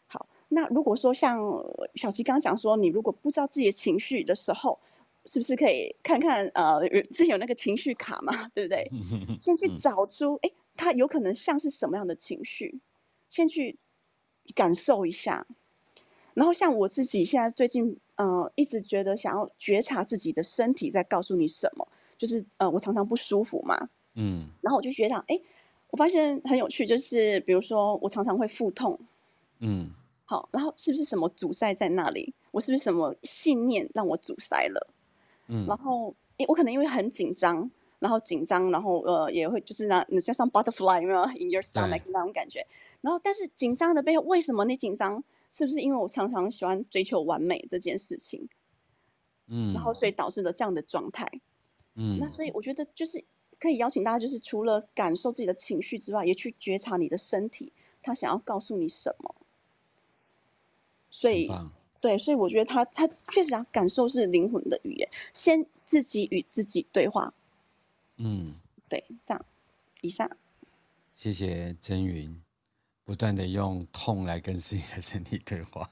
[0.06, 1.40] 好，那如果说像
[1.96, 4.78] 小琪刚刚讲说，你如果不知道自己的情绪的时候，
[5.26, 6.80] 是不是可以看看呃，
[7.12, 8.90] 之前有那个情绪卡嘛， 对不对？
[9.40, 12.80] 先去找出，哎，他有可能像是什么样的情绪，
[13.28, 13.78] 先去
[14.54, 15.46] 感受一下。
[16.34, 25.40] 然后像我自己现在最近呃，一直觉得想要觉察自己的身体在告诉你什么，就是呃，我常常不舒服嘛，嗯，然后我就觉得，哎。
[25.90, 28.98] 我发现很有趣，就是比如说我常常会腹痛，
[29.60, 29.90] 嗯，
[30.24, 32.34] 好，然后是不是什么阻塞在那里？
[32.50, 34.88] 我是不是什么信念让我阻塞了？
[35.48, 36.14] 嗯，然后
[36.48, 42.66] 我可能因为很紧张，然后紧张，然后呃也会就是那你就像 butterfly 有没有 in your stomach 那种感觉？
[43.00, 45.22] 然后但是紧张的背后为什么你紧张？
[45.52, 48.48] 是不是因为我常常喜欢追求完美这件事情？
[49.46, 51.40] 嗯，然后所以导致了这样的状态。
[51.94, 53.24] 嗯，那所以我觉得就是。
[53.58, 57.72] 可以邀请大家，就是除了感受自己的情绪之外，也去觉察你的身体，
[58.02, 59.34] 他想要告诉你什么。
[61.08, 61.50] 所以，
[62.06, 67.34] 对，所以我觉得他他确实啊，感受是灵魂的语言，先自己与自己对话。
[68.18, 68.54] 嗯，
[68.88, 69.44] 对，这样，
[70.02, 70.30] 以上。
[71.16, 72.40] 谢谢真云，
[73.02, 75.90] 不断的用痛来跟自己的身体对话。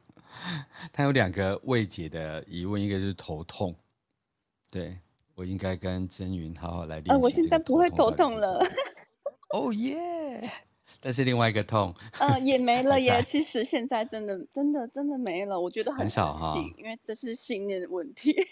[0.92, 3.74] 他有两个未解的疑问，一个就是头痛，
[4.70, 4.98] 对。
[5.34, 7.10] 我应该跟真云好好来练习。
[7.12, 8.60] 呃，我现在不会头痛了。
[9.54, 10.50] 哦耶！
[11.00, 13.22] 但是另外一个痛，呃，也没了耶。
[13.26, 15.60] 其实现在真的、真的、真的没了。
[15.60, 18.34] 我觉得很，很少哈，因为这是信念的问题。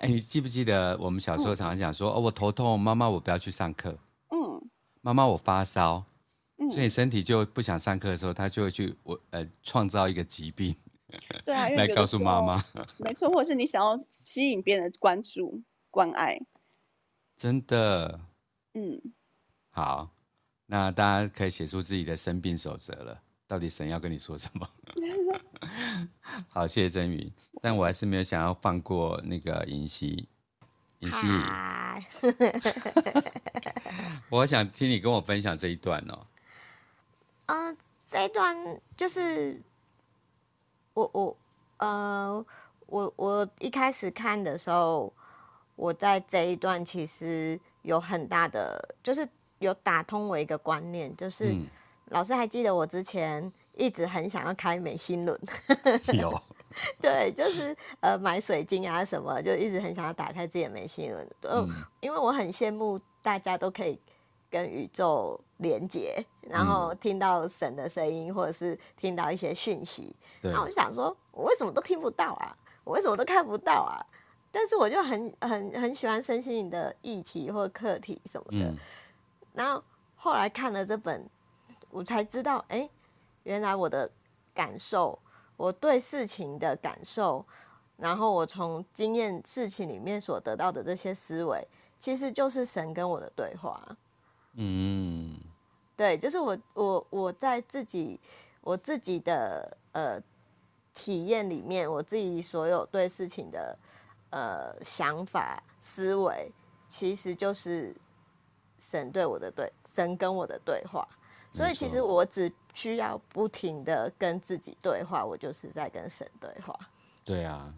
[0.00, 3.98] 哎，你记不记得我们小时候常常讲说，嗯、哦，我头痛，妈妈我不要去上课。
[4.30, 4.62] 嗯。
[5.00, 6.04] 妈妈我发烧。
[6.58, 6.70] 嗯。
[6.70, 10.74] 所以身体就不想上课的时候，他就会去我呃创造一个疾病。
[11.44, 12.64] 对啊，来告诉妈妈，
[12.98, 15.60] 没错，或者是你想要吸引别人的关注、
[15.90, 16.40] 关爱，
[17.36, 18.20] 真的，
[18.74, 19.02] 嗯，
[19.70, 20.10] 好，
[20.66, 23.20] 那大家可以写出自己的生病守则了。
[23.46, 24.68] 到底神要跟你说什么？
[26.48, 30.28] 好，谢谢真云，但我还是没有想要放过那个银溪，
[31.00, 31.26] 银溪，
[34.30, 36.26] 我想听你跟我分享这一段哦。
[37.46, 39.60] 嗯、呃，这一段就是。
[40.92, 41.36] 我我
[41.76, 42.44] 呃
[42.86, 45.14] 我我一开始看的时候，
[45.76, 49.26] 我在这一段其实有很大的，就是
[49.60, 51.66] 有打通我一个观念，就是、嗯、
[52.06, 55.40] 老师还记得我之前一直很想要开美心轮，
[56.20, 56.38] 有，
[57.00, 61.68] 对，就是呃买水晶啊什么，就一直很想要打开自己的美心轮，嗯，
[62.00, 63.98] 因为我很羡慕大家都可以。
[64.52, 70.12] 跟宇宙连接，然后听到神的声音，或者是听到一些讯息，
[70.42, 72.56] 那、嗯、我就想说，我为什么都听不到啊？
[72.82, 74.04] 我为什么都看不到啊？
[74.50, 78.66] 但是我就很很很喜欢身心灵的议题或课题什么的。
[78.66, 78.76] 嗯、
[79.52, 79.82] 然后
[80.16, 81.28] 后来看了这本，
[81.90, 82.90] 我才知道，哎、欸，
[83.42, 84.10] 原来我的
[84.54, 85.18] 感受，
[85.56, 87.44] 我对事情的感受，
[87.96, 91.66] 然后我从经验事情里面所得到的这些思维，
[91.98, 93.96] 其实就是神跟我的对话。
[94.54, 95.38] 嗯，
[95.96, 98.18] 对，就是我我我在自己
[98.62, 100.20] 我自己的呃
[100.94, 103.78] 体验里面，我自己所有对事情的
[104.30, 106.50] 呃想法思维，
[106.88, 107.94] 其实就是
[108.90, 111.06] 神对我的对神跟我的对话。
[111.52, 116.78] 所以其实我只需要不停的跟自己对话，我就是在跟神对话。
[117.24, 117.74] 对啊，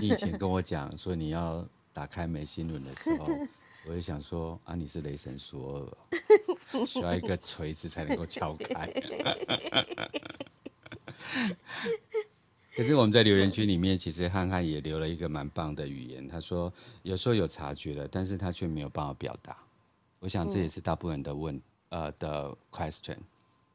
[0.00, 3.26] 你以前跟我讲 说你要打开眉心轮的时候，
[3.86, 8.92] 我就想说啊，你是雷神索尔，需要一个锤子才能够敲开。
[12.76, 16.28] 可是我们在留言区里面，其实汉汉也留了一个蛮棒的语言。
[16.28, 16.70] 他说
[17.02, 19.56] 有时候有察觉了，但是他却没有办法表达。
[20.20, 23.18] 我想这也是大部分人的问呃的 question，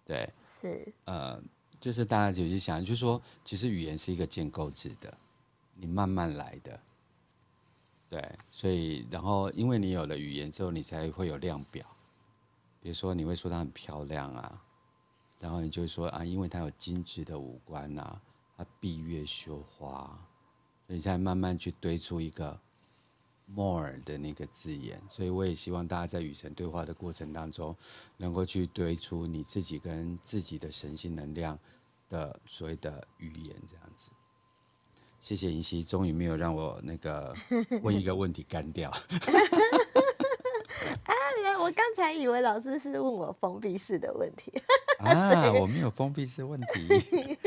[0.05, 0.29] 对，
[0.61, 1.41] 是呃，
[1.79, 5.15] 就是大家有些想，就是说其实语言是一个建构制的，
[5.75, 6.79] 你慢慢来的，
[8.09, 11.85] 对，所以然后因为你有了语言之后，你才会有量表。
[12.81, 14.61] 比如说你会说她很漂亮啊，
[15.39, 18.21] 然后你就会说啊，因为她有精致的五官啊。
[18.55, 20.15] 她闭月羞花，
[20.85, 22.59] 所以才慢慢去堆出一个
[23.53, 25.01] more 的那个字眼。
[25.09, 27.75] 所以我也希望大家在与神对话的过程当中，
[28.17, 31.57] 能够去堆出你自己跟自己的神性能量
[32.09, 34.11] 的所谓的语言，这样子。
[35.19, 37.33] 谢谢银溪，终于没有让我那个
[37.81, 38.89] 问一个问题干掉。
[41.05, 41.13] 啊，
[41.61, 44.51] 我刚才以为老师是问我封闭式的问题。
[44.99, 47.37] 啊， 我没有封闭式问题。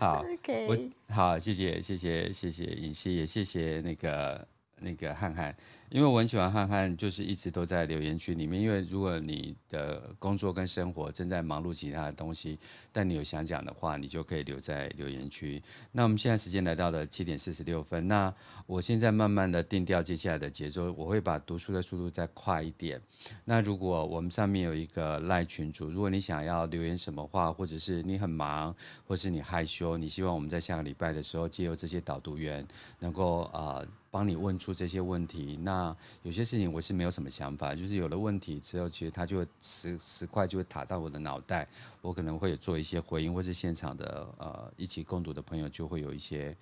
[0.00, 0.66] 好， Okay.
[0.66, 4.48] 我好，谢谢，谢谢，谢谢尹希，也谢谢那个
[4.80, 5.54] 那个汉汉。
[5.90, 8.62] 因为我很喜欢汉汉，就是一直都在留言区里面。
[8.62, 12.56] 因为如果你的工作跟生活正在忙碌其他的东西，
[12.92, 15.60] 但你有想讲的话，你就可以留在留言区。
[15.90, 18.32] 那我们现在时间来到了七点四十六分，那
[18.68, 23.00] 我现在慢慢的定调接下来的节奏，我会把读书的速度再快一点。
[23.44, 28.72] 那如果我们上面有一个赖群主，如果你想要留言什么话，或者是你很忙，
[29.08, 32.64] 或是你害羞，你希望我们在下个礼拜的时候，借由这些导读员
[33.00, 33.84] 能够呃。
[34.10, 41.68] 帮你问出这些问题，那有些事情我是没有什么想法，就是有了问题之后，其实它就会十十块就会打到我的脑袋，
[42.02, 46.56] 我可能会做一些回应，或是现场的呃一起共读的朋友就会有一些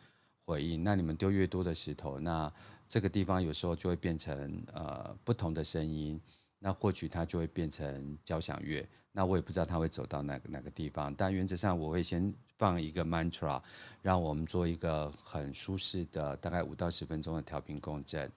[0.44, 0.84] 回应。
[0.84, 2.52] 那你们丢越多的石头，那
[2.86, 6.20] 这个地方有时候就会变成呃不同的声音，
[6.58, 8.86] 那或许它就会变成交响乐。
[9.10, 13.62] 那我也不知道它会走到哪个哪个地方，但原则上我会先放一个 mantra，
[14.02, 18.30] 让我们做一个很舒适的大概五到十分钟的调频共振，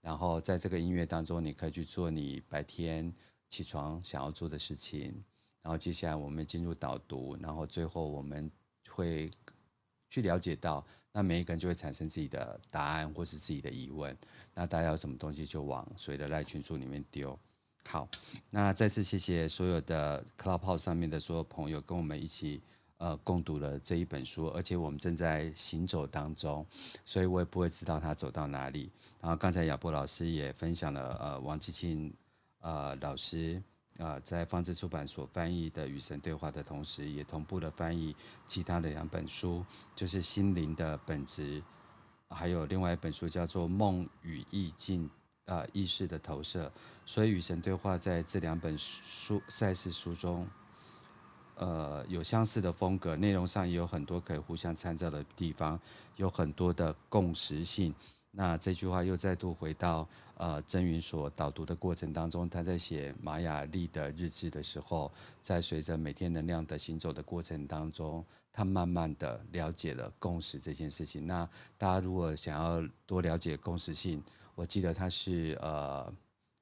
[0.00, 3.10] 然后在这个音乐当中，你可以去做你白天
[3.48, 5.14] 起床想要做的事情，
[5.62, 8.50] 然后接下来我们进入导读，然后最后我们
[8.88, 9.30] 会
[10.10, 14.16] 去了解到，那每一个人就会产生自己的答案或是自己的疑问，
[14.54, 17.38] 那大家有什么东西就往谁的赖群组里面丢。
[17.88, 18.08] 好，
[18.50, 22.60] 那再次谢谢所有的 Clubhouse 上面的所有朋友跟我们一起
[23.02, 26.64] 呃共读了这一本书，而且我们正在行走当中，
[27.04, 28.92] 所以我也不会知道他走到哪里。
[29.20, 32.14] 然后刚才亚波老师也分享了呃王季庆
[32.60, 33.60] 呃老师
[33.98, 38.14] 呃在方志出版所翻译的《与神对话》的同时，也同步的翻译
[38.46, 39.66] 其他的两本书，
[39.96, 41.60] 就是《心灵的本质》，
[42.28, 45.08] 还有另外一本书叫做《梦与意境》。
[45.46, 46.72] 啊，意识的投射，
[47.04, 50.46] 所以与神对话在这两本书赛事书中，
[51.56, 55.78] 呃，有相似的风格，内容上也有很多可以互相参照的地方，
[56.16, 57.94] 有很多的共识性。
[58.34, 60.08] 那这句话又再度回到
[60.38, 65.12] 呃，曾云所导读的过程当中，他在写玛雅历的日志的时候，
[65.42, 71.26] 在随着每天能量的行走的过程当中，他慢慢的了解了共识这件事情。
[71.26, 71.46] 那
[71.76, 74.22] 大家如果想要多了解共识性，
[74.54, 76.14] 我记得他是呃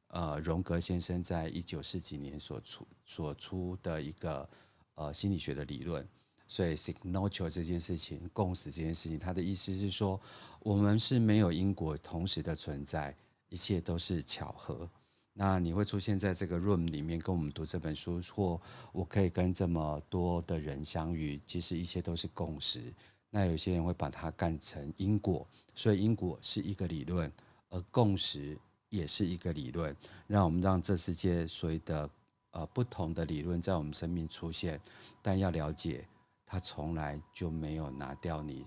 [0.08, 4.46] 呃荣格先生在一九四几年所出所出的一个
[4.94, 6.06] 呃心理学的理论，
[6.48, 10.20] 所以 signature 这件事情，共识这件事情，他的意思是说，
[10.60, 13.16] 我们是没有因果同时的存在，
[13.48, 14.88] 一切都是巧合。
[15.32, 18.60] 那你会出现在这个 room 里面跟我们读这本书，或
[18.92, 22.92] 我可以跟这么多的人相遇，其实一切都是共识。
[23.30, 27.32] 那有些人会把它干成因果，所以因果是一个理论。
[27.72, 28.58] 而共识
[28.88, 29.96] 也是一个理论，
[30.26, 32.10] 让我们让这世界所谓的
[32.52, 34.80] 呃不同的理论在我们生命出现，
[35.22, 36.06] 但要了解，
[36.44, 38.64] 它从来就没有拿掉你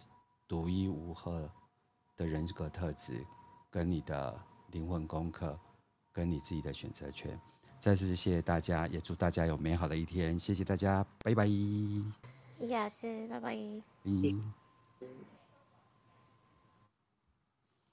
[0.48, 1.52] 独一无二
[2.16, 3.26] 的人格特质，
[3.70, 4.40] 跟你的
[4.72, 5.60] 灵魂功课，
[6.12, 7.40] 跟你自己的选择权。
[7.80, 10.40] 再次谢谢大家，也祝大家有美好的一天。
[10.40, 11.46] 谢谢大家，拜拜。
[11.46, 13.58] 叶老师，拜拜。
[14.04, 14.54] 嗯。